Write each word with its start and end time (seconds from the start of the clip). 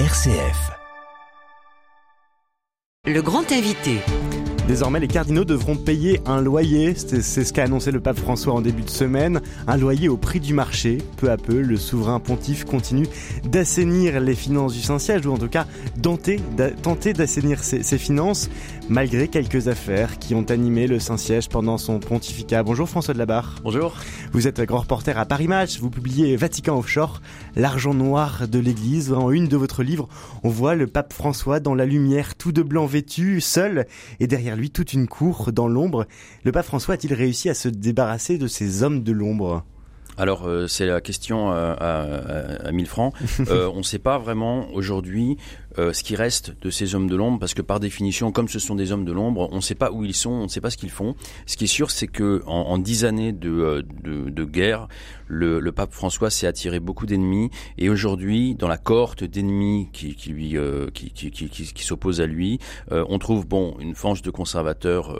RCF. 0.00 0.72
Le 3.06 3.22
grand 3.22 3.52
invité. 3.52 4.00
Désormais, 4.66 4.98
les 4.98 5.08
cardinaux 5.08 5.44
devront 5.44 5.76
payer 5.76 6.22
un 6.24 6.40
loyer, 6.40 6.94
c'est 6.96 7.20
ce 7.20 7.52
qu'a 7.52 7.64
annoncé 7.64 7.90
le 7.90 8.00
pape 8.00 8.18
François 8.18 8.54
en 8.54 8.62
début 8.62 8.82
de 8.82 8.88
semaine, 8.88 9.42
un 9.66 9.76
loyer 9.76 10.08
au 10.08 10.16
prix 10.16 10.40
du 10.40 10.54
marché. 10.54 10.98
Peu 11.18 11.30
à 11.30 11.36
peu, 11.36 11.60
le 11.60 11.76
souverain 11.76 12.18
pontife 12.18 12.64
continue 12.64 13.06
d'assainir 13.44 14.20
les 14.20 14.34
finances 14.34 14.72
du 14.72 14.80
Saint-Siège, 14.80 15.26
ou 15.26 15.32
en 15.32 15.36
tout 15.36 15.48
cas 15.48 15.66
tenter 16.00 16.40
d'assainir 17.12 17.62
ses, 17.62 17.82
ses, 17.82 17.98
finances, 17.98 18.48
malgré 18.88 19.28
quelques 19.28 19.68
affaires 19.68 20.18
qui 20.18 20.34
ont 20.34 20.44
animé 20.44 20.86
le 20.86 20.98
Saint-Siège 20.98 21.50
pendant 21.50 21.76
son 21.76 21.98
pontificat. 22.00 22.62
Bonjour 22.62 22.88
François 22.88 23.12
de 23.12 23.18
la 23.18 23.26
Barre. 23.26 23.56
Bonjour. 23.62 23.94
Vous 24.32 24.48
êtes 24.48 24.62
grand 24.62 24.80
reporter 24.80 25.18
à 25.18 25.26
Paris 25.26 25.46
Match, 25.46 25.78
vous 25.78 25.90
publiez 25.90 26.36
Vatican 26.36 26.78
Offshore, 26.78 27.20
l'argent 27.54 27.92
noir 27.92 28.48
de 28.48 28.58
l'Église. 28.58 29.12
En 29.12 29.30
une 29.30 29.46
de 29.46 29.58
votre 29.58 29.82
livre, 29.82 30.08
on 30.42 30.48
voit 30.48 30.74
le 30.74 30.86
pape 30.86 31.12
François 31.12 31.60
dans 31.60 31.74
la 31.74 31.84
lumière, 31.84 32.34
tout 32.34 32.50
de 32.50 32.62
blanc 32.62 32.86
vêtu, 32.86 33.42
seul, 33.42 33.86
et 34.20 34.26
derrière 34.26 34.53
lui 34.54 34.70
toute 34.70 34.92
une 34.92 35.06
cour 35.06 35.52
dans 35.52 35.68
l'ombre. 35.68 36.06
Le 36.44 36.52
pape 36.52 36.66
François 36.66 36.94
a-t-il 36.94 37.14
réussi 37.14 37.48
à 37.48 37.54
se 37.54 37.68
débarrasser 37.68 38.38
de 38.38 38.46
ces 38.46 38.82
hommes 38.82 39.02
de 39.02 39.12
l'ombre? 39.12 39.64
Alors 40.16 40.46
euh, 40.46 40.68
c'est 40.68 40.86
la 40.86 41.00
question 41.00 41.52
euh, 41.52 41.74
à, 41.78 42.66
à, 42.68 42.72
1000 42.72 42.86
francs. 42.86 43.14
Euh, 43.50 43.70
on 43.74 43.78
ne 43.78 43.82
sait 43.82 43.98
pas 43.98 44.18
vraiment 44.18 44.70
aujourd'hui 44.72 45.36
euh, 45.78 45.92
ce 45.92 46.02
qui 46.04 46.14
reste 46.14 46.54
de 46.62 46.70
ces 46.70 46.94
hommes 46.94 47.08
de 47.08 47.16
l'ombre, 47.16 47.38
parce 47.38 47.54
que 47.54 47.62
par 47.62 47.80
définition, 47.80 48.30
comme 48.30 48.48
ce 48.48 48.58
sont 48.58 48.74
des 48.74 48.92
hommes 48.92 49.04
de 49.04 49.12
l'ombre, 49.12 49.48
on 49.50 49.56
ne 49.56 49.60
sait 49.60 49.74
pas 49.74 49.90
où 49.90 50.04
ils 50.04 50.14
sont, 50.14 50.30
on 50.30 50.44
ne 50.44 50.48
sait 50.48 50.60
pas 50.60 50.70
ce 50.70 50.76
qu'ils 50.76 50.90
font. 50.90 51.16
Ce 51.46 51.56
qui 51.56 51.64
est 51.64 51.68
sûr, 51.68 51.90
c'est 51.90 52.06
que 52.06 52.42
en 52.46 52.78
dix 52.78 53.04
années 53.04 53.32
de, 53.32 53.50
euh, 53.50 53.82
de, 54.04 54.44
guerre, 54.44 54.88
le, 55.26 55.60
pape 55.72 55.92
François 55.92 56.30
s'est 56.30 56.46
attiré 56.46 56.78
beaucoup 56.78 57.06
d'ennemis, 57.06 57.50
et 57.78 57.88
aujourd'hui, 57.88 58.54
dans 58.54 58.68
la 58.68 58.76
cohorte 58.76 59.24
d'ennemis 59.24 59.88
qui, 59.92 60.14
qui 60.14 60.56
euh, 60.56 60.88
qui, 60.92 61.10
qui, 61.10 61.30
qui, 61.30 61.84
s'oppose 61.84 62.20
à 62.20 62.26
lui, 62.26 62.58
on 62.90 63.18
trouve 63.18 63.46
bon 63.46 63.74
une 63.80 63.94
fange 63.94 64.22
de 64.22 64.30
conservateurs 64.30 65.18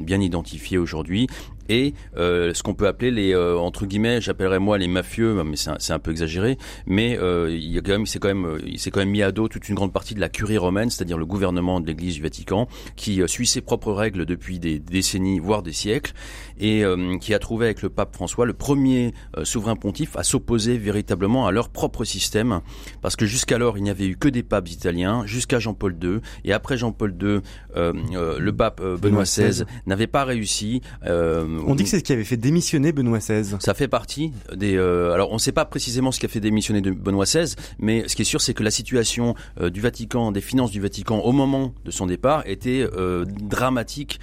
bien 0.00 0.20
identifiés 0.20 0.78
aujourd'hui, 0.78 1.28
et 1.68 1.94
ce 2.16 2.62
qu'on 2.62 2.74
peut 2.74 2.88
appeler 2.88 3.10
les 3.10 3.36
entre 3.36 3.86
guillemets, 3.86 4.20
j'appellerais 4.20 4.58
moi 4.58 4.78
les 4.78 4.88
mafieux, 4.88 5.42
mais 5.44 5.56
c'est 5.56 5.70
un, 5.70 5.94
un, 5.94 5.98
peu 5.98 6.10
exagéré, 6.10 6.58
mais 6.86 7.18
il 7.48 7.70
y 7.70 7.78
a 7.78 7.80
quand 7.80 7.92
même, 7.92 8.06
c'est 8.06 8.18
quand 8.18 8.28
même, 8.28 8.58
il 8.66 8.78
s'est 8.78 8.90
quand 8.90 9.00
même 9.00 9.10
mis 9.10 9.22
à 9.22 9.30
dos 9.30 9.48
toute 9.48 9.68
une 9.68 9.74
grande 9.74 9.83
partie 9.92 10.14
de 10.14 10.20
la 10.20 10.28
curie 10.28 10.58
romaine, 10.58 10.90
c'est-à-dire 10.90 11.18
le 11.18 11.26
gouvernement 11.26 11.80
de 11.80 11.86
l'Église 11.86 12.14
du 12.16 12.22
Vatican, 12.22 12.68
qui 12.96 13.22
euh, 13.22 13.26
suit 13.26 13.46
ses 13.46 13.60
propres 13.60 13.92
règles 13.92 14.26
depuis 14.26 14.58
des 14.58 14.78
décennies, 14.78 15.38
voire 15.38 15.62
des 15.62 15.72
siècles, 15.72 16.12
et 16.58 16.84
euh, 16.84 17.18
qui 17.18 17.34
a 17.34 17.38
trouvé 17.38 17.66
avec 17.66 17.82
le 17.82 17.90
pape 17.90 18.14
François 18.14 18.46
le 18.46 18.52
premier 18.52 19.12
euh, 19.36 19.44
souverain 19.44 19.76
pontife 19.76 20.16
à 20.16 20.22
s'opposer 20.22 20.78
véritablement 20.78 21.46
à 21.46 21.52
leur 21.52 21.68
propre 21.68 22.04
système, 22.04 22.60
parce 23.02 23.16
que 23.16 23.26
jusqu'alors 23.26 23.78
il 23.78 23.84
n'y 23.84 23.90
avait 23.90 24.06
eu 24.06 24.16
que 24.16 24.28
des 24.28 24.42
papes 24.42 24.68
italiens, 24.68 25.24
jusqu'à 25.26 25.58
Jean-Paul 25.58 25.96
II, 26.02 26.20
et 26.44 26.52
après 26.52 26.76
Jean-Paul 26.76 27.16
II, 27.20 27.40
le 27.74 28.50
pape 28.50 28.82
Benoît 28.82 29.24
XVI 29.24 29.64
n'avait 29.86 30.06
pas 30.06 30.24
réussi. 30.24 30.80
on 31.04 31.74
dit 31.74 31.84
que 31.84 31.90
c'est 31.90 31.98
ce 31.98 32.04
qui 32.04 32.12
avait 32.12 32.24
fait 32.24 32.36
démissionner 32.36 32.92
Benoît 32.92 33.18
XVI. 33.18 33.56
Ça 33.60 33.74
fait 33.74 33.88
partie 33.88 34.32
des. 34.54 34.76
alors 34.78 35.30
on 35.30 35.34
ne 35.34 35.38
sait 35.38 35.52
pas 35.52 35.64
précisément 35.64 36.12
ce 36.12 36.20
qui 36.20 36.26
a 36.26 36.28
fait 36.28 36.40
démissionner 36.40 36.80
de 36.80 36.90
Benoît 36.90 37.24
XVI, 37.24 37.54
mais 37.78 38.06
ce 38.08 38.16
qui 38.16 38.22
est 38.22 38.26
sûr, 38.26 38.40
c'est 38.40 38.54
que 38.54 38.62
la 38.62 38.70
situation 38.70 39.34
du 39.74 39.80
Vatican, 39.80 40.30
des 40.30 40.40
finances 40.40 40.70
du 40.70 40.80
Vatican 40.80 41.18
au 41.18 41.32
moment 41.32 41.74
de 41.84 41.90
son 41.90 42.06
départ 42.06 42.44
était 42.46 42.88
euh, 42.94 43.24
dramatique 43.26 44.20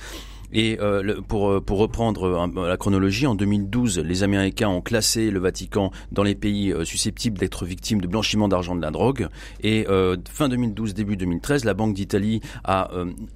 et 0.54 0.78
euh, 0.82 1.22
pour, 1.28 1.50
euh, 1.50 1.62
pour 1.62 1.80
reprendre 1.80 2.24
euh, 2.24 2.68
la 2.68 2.78
chronologie, 2.78 3.28
en 3.28 3.36
2012, 3.36 4.00
les 4.00 4.24
Américains 4.24 4.70
ont 4.70 4.82
classé 4.82 5.32
le 5.32 5.40
Vatican 5.40 5.92
dans 6.12 6.24
les 6.24 6.36
pays 6.36 6.74
susceptibles 6.84 7.38
d'être 7.38 7.66
victimes 7.66 8.02
de 8.02 8.08
blanchiment 8.08 8.48
d'argent 8.48 8.76
de 8.76 8.82
la 8.82 8.92
drogue. 8.92 9.28
Et 9.64 9.86
fin 10.30 10.50
2012, 10.50 10.94
début 10.94 11.18
2013, 11.18 11.66
la 11.66 11.74
Banque 11.74 11.94
d'Italie 11.94 12.42
a 12.64 12.90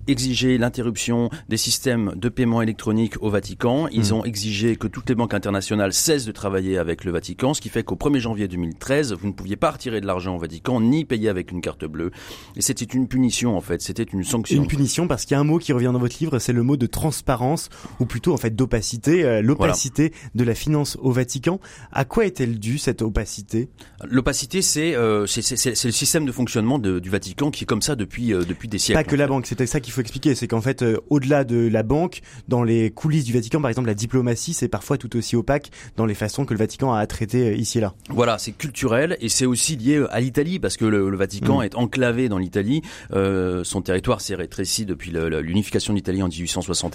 exigé 0.08 0.58
l'interruption 0.58 1.30
des 1.50 1.58
systèmes 1.58 2.14
de 2.16 2.30
paiement 2.30 2.62
électronique 2.62 3.22
au 3.22 3.30
Vatican. 3.30 3.88
Ils 3.92 4.12
mmh. 4.12 4.14
ont 4.14 4.26
exigé 4.26 4.76
que 4.76 4.88
toutes 4.88 5.10
les 5.10 5.16
banques 5.16 5.34
internationales 5.34 5.94
cessent 5.94 6.26
de 6.26 6.32
travailler 6.32 6.78
avec 6.78 7.04
le 7.04 7.12
Vatican, 7.12 7.54
ce 7.54 7.62
qui 7.62 7.70
fait 7.70 7.84
qu'au 7.84 7.96
1er 7.96 8.20
janvier 8.20 8.48
2013, 8.48 9.14
vous 9.14 9.28
ne 9.28 9.34
pouviez 9.34 9.56
pas 9.56 9.72
retirer 9.72 10.02
de 10.02 10.08
l'argent 10.08 10.36
au 10.36 10.40
Vatican 10.40 10.82
ni 10.82 11.06
payer 11.06 11.30
avec 11.30 11.52
une 11.52 11.62
carte 11.62 11.86
bleue. 11.86 12.12
Et 12.56 12.62
c'était 12.62 12.86
une 12.86 13.08
punition 13.08 13.58
en 13.58 13.62
fait, 13.62 13.82
c'était 13.82 14.04
une 14.04 14.24
sanction. 14.24 14.62
Une 14.62 14.68
punition 14.68 15.08
parce 15.08 15.26
qu'il 15.26 15.36
y 15.36 15.38
a 15.38 15.42
un 15.42 15.46
mot 15.46 15.60
qui 15.60 15.74
revient 15.74 15.92
dans 15.94 16.00
votre 16.00 16.18
livre, 16.20 16.40
c'est 16.40 16.54
le 16.54 16.64
mot 16.64 16.78
de 16.78 16.88
transparence 17.06 17.70
ou 18.00 18.06
plutôt 18.06 18.34
en 18.34 18.38
fait 18.38 18.56
d'opacité, 18.56 19.24
euh, 19.24 19.42
l'opacité 19.42 20.12
de 20.34 20.44
la 20.44 20.56
finance 20.56 20.98
au 21.00 21.12
Vatican. 21.12 21.60
À 21.92 22.04
quoi 22.04 22.26
est-elle 22.26 22.58
due 22.58 22.80
cette 22.80 23.04
opacité? 23.04 23.70
L'opacité, 24.04 24.64
c'est 24.64 24.96
euh, 24.96 25.28
c'est 25.28 25.86
le 25.86 25.92
système 25.92 26.26
de 26.26 26.32
fonctionnement 26.32 26.80
de, 26.80 26.98
du 26.98 27.10
Vatican 27.12 27.52
qui 27.52 27.64
est 27.64 27.68
comme 27.68 27.84
ça 27.84 27.96
depuis 27.96 28.34
euh, 28.34 28.44
depuis 28.44 28.68
des 28.68 28.80
siècles. 28.80 29.04
Pas 29.04 29.04
que 29.04 29.16
la 29.16 29.28
banque, 29.28 29.46
c'était 29.46 29.68
ça 29.68 29.80
qu'il 29.80 29.94
faut 29.94 30.02
expliquer, 30.02 30.34
c'est 30.34 30.48
qu'en 30.48 30.62
fait 30.62 30.82
euh, 30.82 30.98
au-delà 31.12 31.44
de 31.44 31.68
la 31.68 31.84
banque, 31.84 32.22
dans 32.48 32.64
les 32.64 32.90
coulisses 32.90 33.26
du 33.26 33.34
Vatican, 33.34 33.62
par 33.62 33.70
exemple, 33.70 33.88
la 33.88 33.94
diplomatie, 33.94 34.54
c'est 34.54 34.68
parfois 34.68 34.98
tout 34.98 35.16
aussi 35.16 35.36
opaque 35.36 35.70
dans 35.96 36.08
les 36.08 36.16
façons 36.16 36.46
que 36.46 36.54
le 36.54 36.60
Vatican 36.60 36.92
a 36.94 37.06
traité 37.06 37.56
ici 37.56 37.78
et 37.78 37.82
là. 37.82 37.94
Voilà, 38.10 38.40
c'est 38.40 38.52
culturel 38.52 39.16
et 39.22 39.30
c'est 39.30 39.46
aussi 39.46 39.76
lié 39.76 40.04
à 40.10 40.20
l'Italie 40.22 40.58
parce 40.60 40.76
que 40.76 40.86
le, 40.86 41.10
le 41.10 41.18
Vatican 41.18 41.60
mm. 41.60 41.66
est 41.66 41.76
enclavé 41.76 42.30
dans 42.30 42.40
l'Italie. 42.40 42.82
son 43.12 43.82
territoire 43.84 44.22
s'est 44.22 44.36
rétréci 44.36 44.86
depuis 44.86 45.12
l'unification 45.12 45.94
de 45.94 46.00
l'Italie 46.00 46.24
en 46.24 46.30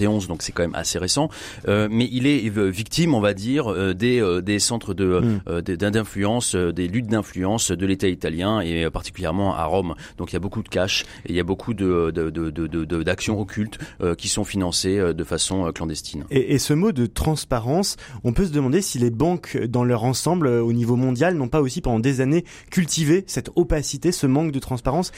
1860 0.05 0.31
donc 0.31 0.43
c'est 0.43 0.53
quand 0.53 0.63
même 0.63 0.75
assez 0.75 0.99
récent. 0.99 1.29
Euh, 1.69 1.89
mais 1.91 2.09
il 2.11 2.27
est 2.27 2.49
victime, 2.49 3.15
on 3.15 3.21
va 3.21 3.35
dire, 3.35 3.71
euh, 3.71 3.95
des, 3.95 4.21
euh, 4.21 4.41
des 4.41 4.59
centres 4.59 4.95
de 4.95 5.41
mm. 5.47 5.91
d'influence, 5.91 6.55
des 6.55 6.89
luttes 6.89 7.09
d'influence 7.09 7.71
de 7.71 7.87
l'État 7.87 8.09
italien 8.09 8.61
et 8.61 8.89
particulièrement 8.91 9.55
à 9.55 9.65
Rome. 9.65 9.95
Donc 10.19 10.33
il 10.33 10.35
y 10.35 10.37
a 10.37 10.41
beaucoup 10.41 10.63
de 10.63 10.69
cash 10.69 11.05
et 11.27 11.31
il 11.31 11.37
y 11.37 11.41
a 11.41 11.45
beaucoup 11.45 11.75
de 11.75 12.11
d'actions 13.03 13.35
de, 13.35 13.41
occultes 13.41 13.79
qui 14.17 14.29
sont 14.29 14.45
financées 14.45 14.99
de 15.15 15.25
façon 15.25 15.71
clandestine. 15.73 16.25
Et, 16.31 16.55
et, 16.55 16.59
ce 16.59 16.73
mot 16.73 16.93
de 16.93 17.07
transparence, 17.07 17.97
on 18.25 18.33
peut 18.33 18.47
se 18.47 18.53
demander 18.53 18.81
si 18.83 18.99
les 18.99 19.11
banques 19.11 19.57
dans 19.57 19.85
leur 19.85 20.05
ensemble 20.05 20.49
au 20.49 20.73
niveau 20.73 20.97
mondial 20.97 21.35
n'ont 21.35 21.49
pas 21.49 21.61
aussi 21.61 21.81
pendant 21.81 22.01
des 22.01 22.21
années 22.21 22.45
cultivé 22.71 23.25
cette 23.27 23.51
opacité, 23.57 24.13
ce 24.13 24.27
manque 24.27 24.53
de 24.53 24.59
transparence 24.59 25.13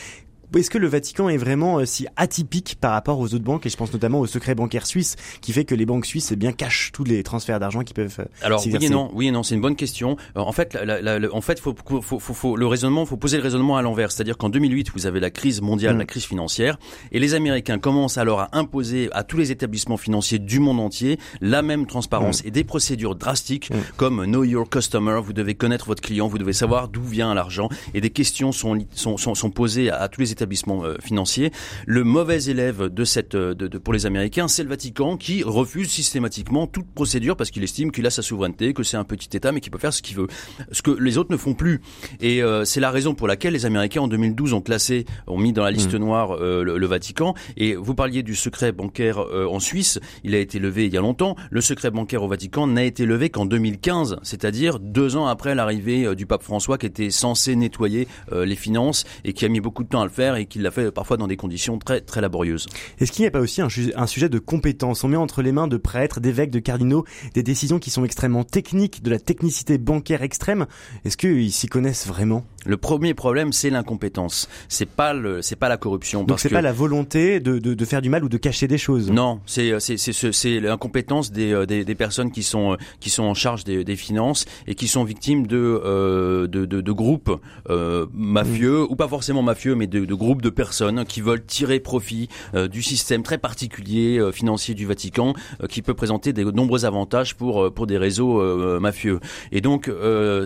est-ce 0.60 0.70
que 0.70 0.78
le 0.78 0.86
Vatican 0.86 1.28
est 1.28 1.36
vraiment 1.36 1.78
euh, 1.78 1.84
si 1.86 2.06
atypique 2.16 2.76
par 2.80 2.92
rapport 2.92 3.18
aux 3.18 3.34
autres 3.34 3.44
banques 3.44 3.64
Et 3.66 3.70
je 3.70 3.76
pense 3.76 3.92
notamment 3.92 4.20
au 4.20 4.26
secret 4.26 4.54
bancaire 4.54 4.86
suisse, 4.86 5.16
qui 5.40 5.52
fait 5.52 5.64
que 5.64 5.74
les 5.74 5.86
banques 5.86 6.04
suisses 6.04 6.32
eh 6.32 6.36
bien 6.36 6.52
cachent 6.52 6.92
tous 6.92 7.04
les 7.04 7.22
transferts 7.22 7.58
d'argent 7.58 7.82
qui 7.82 7.94
peuvent. 7.94 8.16
Euh, 8.18 8.24
Alors 8.42 8.62
oui 8.66 8.76
et 8.84 8.88
non, 8.90 9.10
oui 9.14 9.28
et 9.28 9.30
non, 9.30 9.42
c'est 9.42 9.54
une 9.54 9.60
bonne 9.60 9.76
question. 9.76 10.16
Euh, 10.36 10.40
en 10.40 10.52
fait, 10.52 10.74
la, 10.74 11.18
en 11.32 11.40
fait, 11.40 11.58
faut, 11.58 11.74
faut, 12.02 12.18
faut, 12.18 12.56
le 12.56 12.66
raisonnement, 12.66 13.06
faut 13.06 13.16
poser 13.16 13.38
le 13.38 13.42
raisonnement 13.42 13.76
à 13.76 13.82
l'envers. 13.82 14.12
C'est-à-dire 14.12 14.36
qu'en 14.36 14.50
2008, 14.50 14.90
vous 14.94 15.06
avez 15.06 15.20
la 15.20 15.30
crise 15.30 15.62
mondiale, 15.62 15.96
la 15.96 16.04
mm. 16.04 16.06
crise 16.06 16.24
financière, 16.24 16.78
et 17.12 17.18
les 17.18 17.34
Américains 17.34 17.78
commencent 17.78 18.18
alors 18.18 18.40
à 18.40 18.50
imposer 18.52 19.08
à 19.12 19.24
tous 19.24 19.38
les 19.38 19.52
établissements 19.52 19.96
financiers 19.96 20.38
du 20.38 20.60
monde 20.60 20.80
entier 20.80 21.18
la 21.40 21.62
même 21.62 21.86
transparence 21.86 22.44
mm. 22.44 22.48
et 22.48 22.50
des 22.50 22.64
procédures 22.64 23.14
drastiques 23.14 23.70
mm. 23.70 23.76
comme 23.96 24.26
Know 24.26 24.44
Your 24.44 24.68
Customer. 24.68 25.20
Vous 25.22 25.32
devez 25.32 25.54
connaître 25.54 25.86
votre 25.86 26.02
client, 26.02 26.28
vous 26.28 26.38
devez 26.38 26.52
savoir 26.52 26.88
d'où 26.88 27.02
vient 27.02 27.32
l'argent, 27.34 27.68
et 27.94 28.00
des 28.00 28.10
questions 28.10 28.52
sont, 28.52 28.78
sont, 28.94 29.16
sont, 29.16 29.34
sont 29.34 29.50
posées 29.50 29.90
à, 29.90 29.96
à 29.96 30.08
tous 30.08 30.20
les 30.20 30.32
établissements 30.32 30.41
établissement 30.42 30.84
euh, 30.84 30.96
financier. 31.00 31.52
Le 31.86 32.02
mauvais 32.02 32.44
élève 32.44 32.88
de 32.88 33.04
cette, 33.04 33.36
euh, 33.36 33.54
de, 33.54 33.68
de, 33.68 33.78
pour 33.78 33.92
les 33.92 34.06
Américains, 34.06 34.48
c'est 34.48 34.64
le 34.64 34.68
Vatican 34.68 35.16
qui 35.16 35.44
refuse 35.44 35.88
systématiquement 35.88 36.66
toute 36.66 36.90
procédure 36.92 37.36
parce 37.36 37.52
qu'il 37.52 37.62
estime 37.62 37.92
qu'il 37.92 38.04
a 38.06 38.10
sa 38.10 38.22
souveraineté, 38.22 38.74
que 38.74 38.82
c'est 38.82 38.96
un 38.96 39.04
petit 39.04 39.36
État 39.36 39.52
mais 39.52 39.60
qu'il 39.60 39.70
peut 39.70 39.78
faire 39.78 39.92
ce 39.92 40.02
qu'il 40.02 40.16
veut. 40.16 40.26
Ce 40.72 40.82
que 40.82 40.90
les 40.90 41.16
autres 41.16 41.30
ne 41.30 41.36
font 41.36 41.54
plus. 41.54 41.80
Et 42.20 42.42
euh, 42.42 42.64
c'est 42.64 42.80
la 42.80 42.90
raison 42.90 43.14
pour 43.14 43.28
laquelle 43.28 43.52
les 43.52 43.66
Américains 43.66 44.00
en 44.00 44.08
2012 44.08 44.52
ont 44.52 44.60
classé, 44.60 45.04
ont 45.28 45.38
mis 45.38 45.52
dans 45.52 45.62
la 45.62 45.70
liste 45.70 45.94
mmh. 45.94 45.98
noire 45.98 46.36
le, 46.36 46.86
Vatican. 46.86 47.34
Et 47.56 47.76
vous 47.76 47.94
parliez 47.94 48.22
du 48.22 48.34
secret 48.34 48.72
bancaire 48.72 49.18
en 49.18 49.60
Suisse. 49.60 50.00
Il 50.24 50.34
a 50.34 50.38
été 50.38 50.58
levé 50.58 50.86
il 50.86 50.92
y 50.92 50.98
a 50.98 51.00
longtemps. 51.00 51.36
Le 51.50 51.60
secret 51.60 51.90
bancaire 51.90 52.22
au 52.22 52.28
Vatican 52.28 52.66
n'a 52.66 52.84
été 52.84 53.06
levé 53.06 53.30
qu'en 53.30 53.46
2015, 53.46 54.16
c'est-à-dire 54.22 54.78
deux 54.80 55.16
ans 55.16 55.26
après 55.26 55.54
l'arrivée 55.54 56.14
du 56.16 56.26
pape 56.26 56.42
François 56.42 56.76
qui 56.78 56.86
était 56.86 57.10
censé 57.10 57.54
nettoyer 57.54 58.08
les 58.32 58.56
finances 58.56 59.04
et 59.24 59.32
qui 59.32 59.44
a 59.44 59.48
mis 59.48 59.60
beaucoup 59.60 59.84
de 59.84 59.88
temps 59.88 60.00
à 60.00 60.04
le 60.04 60.10
faire 60.10 60.21
et 60.36 60.46
qu'il 60.46 60.62
l'a 60.62 60.70
fait 60.70 60.90
parfois 60.90 61.16
dans 61.16 61.26
des 61.26 61.36
conditions 61.36 61.78
très 61.78 62.00
très 62.00 62.20
laborieuses. 62.20 62.66
Est-ce 62.98 63.12
qu'il 63.12 63.22
n'y 63.22 63.28
a 63.28 63.30
pas 63.30 63.40
aussi 63.40 63.60
un, 63.60 63.68
un, 63.96 64.06
sujet 64.06 64.28
de 64.28 64.38
compétence? 64.38 65.04
On 65.04 65.08
met 65.08 65.16
entre 65.16 65.42
les 65.42 65.52
mains 65.52 65.68
de 65.68 65.76
prêtres, 65.76 66.20
d'évêques, 66.20 66.50
de 66.50 66.58
cardinaux 66.58 67.04
des 67.34 67.42
décisions 67.42 67.78
qui 67.78 67.90
sont 67.90 68.04
extrêmement 68.04 68.44
techniques, 68.44 69.02
de 69.02 69.10
la 69.10 69.18
technicité 69.18 69.78
bancaire 69.78 70.22
extrême. 70.22 70.66
Est-ce 71.04 71.16
qu'ils 71.16 71.52
s'y 71.52 71.66
connaissent 71.66 72.06
vraiment? 72.06 72.44
Le 72.64 72.76
premier 72.76 73.14
problème, 73.14 73.52
c'est 73.52 73.70
l'incompétence. 73.70 74.48
C'est 74.68 74.88
pas 74.88 75.12
le, 75.12 75.42
c'est 75.42 75.56
pas 75.56 75.68
la 75.68 75.76
corruption. 75.76 76.24
Donc 76.24 76.38
c'est 76.40 76.48
pas 76.48 76.62
la 76.62 76.72
volonté 76.72 77.40
de, 77.40 77.58
de, 77.58 77.74
de, 77.74 77.84
faire 77.84 78.02
du 78.02 78.08
mal 78.08 78.24
ou 78.24 78.28
de 78.28 78.36
cacher 78.36 78.68
des 78.68 78.78
choses. 78.78 79.10
Non, 79.10 79.40
c'est 79.46 79.80
c'est 79.80 79.96
c'est 79.96 80.60
l'incompétence 80.60 81.32
des, 81.32 81.52
euh, 81.52 81.66
des, 81.66 81.84
des 81.84 81.94
personnes 81.94 82.30
qui 82.30 82.42
sont 82.42 82.72
euh, 82.72 82.76
qui 83.00 83.10
sont 83.10 83.24
en 83.24 83.34
charge 83.34 83.64
des, 83.64 83.84
des 83.84 83.96
finances 83.96 84.44
et 84.66 84.74
qui 84.74 84.86
sont 84.86 85.04
victimes 85.04 85.46
de 85.46 85.56
euh, 85.56 86.46
de, 86.46 86.64
de, 86.64 86.80
de, 86.80 86.92
groupes 86.92 87.40
euh, 87.68 88.06
mafieux 88.14 88.82
mmh. 88.82 88.88
ou 88.90 88.96
pas 88.96 89.08
forcément 89.08 89.42
mafieux, 89.42 89.74
mais 89.74 89.86
de, 89.86 90.04
de 90.04 90.14
groupes 90.14 90.42
de 90.42 90.50
personnes 90.50 91.04
qui 91.04 91.20
veulent 91.20 91.44
tirer 91.44 91.80
profit 91.80 92.28
euh, 92.54 92.68
du 92.68 92.82
système 92.82 93.22
très 93.22 93.38
particulier 93.38 94.18
euh, 94.18 94.30
financier 94.30 94.74
du 94.74 94.86
Vatican, 94.86 95.34
euh, 95.62 95.66
qui 95.66 95.82
peut 95.82 95.94
présenter 95.94 96.32
de 96.32 96.44
nombreux 96.50 96.84
avantages 96.84 97.34
pour 97.34 97.72
pour 97.74 97.86
des 97.86 97.98
réseaux 97.98 98.42
mafieux. 98.80 99.20
Et 99.50 99.60
donc 99.60 99.90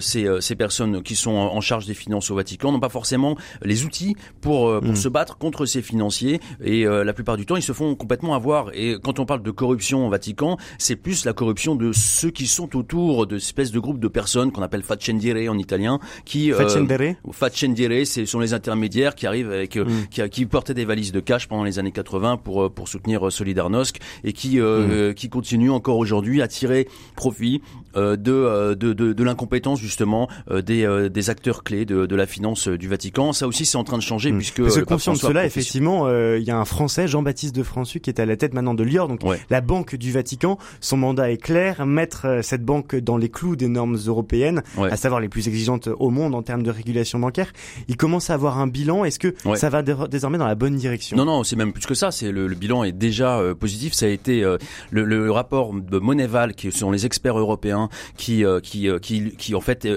ces, 0.00 0.26
ces 0.40 0.54
personnes 0.54 1.02
qui 1.02 1.16
sont 1.16 1.30
en 1.30 1.60
charge 1.60 1.86
des 1.86 1.94
finances 1.94 2.05
finances 2.06 2.30
au 2.30 2.36
Vatican 2.36 2.72
n'ont 2.72 2.80
pas 2.80 2.88
forcément 2.88 3.36
les 3.62 3.84
outils 3.84 4.14
pour 4.40 4.80
pour 4.80 4.92
mm. 4.92 4.96
se 4.96 5.08
battre 5.08 5.38
contre 5.38 5.66
ces 5.66 5.82
financiers 5.82 6.40
et 6.62 6.84
la 6.84 7.12
plupart 7.12 7.36
du 7.36 7.46
temps 7.46 7.56
ils 7.56 7.62
se 7.62 7.72
font 7.72 7.94
complètement 7.94 8.34
avoir. 8.34 8.70
Et 8.74 8.96
quand 9.02 9.18
on 9.18 9.26
parle 9.26 9.42
de 9.42 9.50
corruption 9.50 10.06
au 10.06 10.10
Vatican, 10.10 10.56
c'est 10.78 10.96
plus 10.96 11.24
la 11.24 11.32
corruption 11.32 11.74
de 11.74 11.92
ceux 11.92 12.30
qui 12.30 12.46
sont 12.46 12.76
autour 12.76 13.26
de 13.26 13.36
espèces 13.36 13.72
de 13.72 13.80
groupes 13.80 13.98
de 14.00 14.08
personnes 14.08 14.52
qu'on 14.52 14.62
appelle 14.62 14.82
faccendiere 14.82 15.48
en 15.48 15.58
italien, 15.58 15.98
qui 16.24 16.50
faccendiere, 16.50 17.16
faccendiere, 17.32 18.04
ce 18.04 18.24
sont 18.24 18.40
les 18.40 18.54
intermédiaires 18.54 19.14
qui 19.14 19.26
arrivent 19.26 19.50
avec 19.50 19.76
mm. 19.76 19.86
qui, 20.10 20.28
qui 20.30 20.46
portaient 20.46 20.74
des 20.74 20.84
valises 20.84 21.12
de 21.12 21.20
cash 21.20 21.48
pendant 21.48 21.64
les 21.64 21.78
années 21.78 21.92
80 21.92 22.38
pour 22.38 22.72
pour 22.72 22.88
soutenir 22.88 23.32
Solidarnosc 23.32 23.98
et 24.24 24.32
qui 24.32 24.58
mm. 24.58 25.14
qui 25.14 25.28
continuent 25.28 25.72
encore 25.72 25.98
aujourd'hui 25.98 26.42
à 26.42 26.48
tirer 26.48 26.88
profit 27.16 27.62
de, 27.96 28.75
de, 28.75 28.93
de, 28.93 29.12
de 29.12 29.25
l'incompétence 29.25 29.81
justement 29.81 30.28
des, 30.50 31.08
des 31.10 31.31
acteurs 31.31 31.64
clés 31.64 31.84
de, 31.84 32.06
de 32.06 32.16
la 32.16 32.26
finance 32.26 32.69
du 32.69 32.88
Vatican. 32.88 33.32
Ça 33.32 33.46
aussi, 33.46 33.66
c'est 33.66 33.76
en 33.76 33.84
train 33.84 33.98
de 33.98 34.02
changer 34.02 34.32
mm. 34.32 34.37
puisque. 34.37 34.62
Parce 34.62 34.84
conscient 34.84 35.12
de 35.12 35.19
cela, 35.19 35.44
effectivement, 35.46 36.08
il 36.10 36.43
y 36.43 36.50
a 36.50 36.58
un 36.58 36.64
Français, 36.64 37.08
Jean-Baptiste 37.08 37.54
de 37.54 37.62
Françu, 37.62 38.00
qui 38.00 38.10
est 38.10 38.20
à 38.20 38.26
la 38.26 38.37
tête 38.37 38.54
maintenant 38.54 38.75
de 38.75 38.82
Lior, 38.82 39.08
donc 39.08 39.20
la 39.50 39.60
banque 39.60 39.96
du 39.96 40.12
Vatican. 40.12 40.58
Son 40.81 40.96
mandat 40.96 41.31
est 41.31 41.37
clair, 41.37 41.87
mettre 41.87 42.40
cette 42.43 42.64
banque 42.64 42.96
dans 42.96 43.16
les 43.16 43.28
clous 43.28 43.56
des 43.56 43.69
normes 43.69 43.99
européennes, 44.06 44.62
à 44.78 44.96
savoir 44.96 45.20
les 45.20 45.28
plus 45.28 45.49
exigeantes 45.49 45.88
au 45.99 46.10
monde 46.10 46.34
en 46.34 46.42
termes 46.42 46.62
de 46.62 46.70
régulation 46.70 47.19
bancaire. 47.19 47.52
Il 47.88 47.96
commence 47.96 48.31
à 48.31 48.34
avoir 48.34 48.58
un 48.58 48.66
bilan. 48.66 49.04
Est-ce 49.04 49.19
que 49.19 49.34
ça 49.54 49.69
va 49.69 49.82
désormais 49.82 50.38
dans 50.38 50.46
la 50.46 50.54
bonne 50.54 50.76
direction? 50.76 51.16
Non, 51.16 51.25
non, 51.25 51.44
c'est 51.44 51.56
même 51.56 51.72
plus 51.72 51.87
que 51.87 51.94
ça. 51.94 52.10
C'est 52.10 52.31
le, 52.32 52.49
bilan 52.54 52.84
est 52.84 52.92
déjà 52.92 53.40
positif. 53.58 53.92
Ça 53.92 54.06
a 54.06 54.08
été 54.08 54.42
le, 54.90 55.04
le, 55.04 55.31
rapport 55.31 55.75
de 55.75 55.99
Moneval, 55.99 56.54
qui 56.54 56.72
sont 56.72 56.90
les 56.90 57.04
experts 57.06 57.38
européens 57.38 57.85
qui 58.16 58.44
qui, 58.62 58.88
qui, 59.00 59.30
qui 59.36 59.54
en 59.54 59.60
fait 59.60 59.88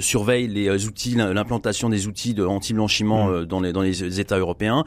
surveillent 0.00 0.48
les 0.48 0.86
outils, 0.86 1.14
l'implantation 1.14 1.88
des 1.88 2.06
outils 2.06 2.34
de 2.34 2.44
anti-blanchiment 2.44 3.28
mm. 3.28 3.44
dans 3.44 3.60
les 3.60 3.72
dans 3.72 3.82
les 3.82 4.20
États 4.20 4.38
européens. 4.38 4.84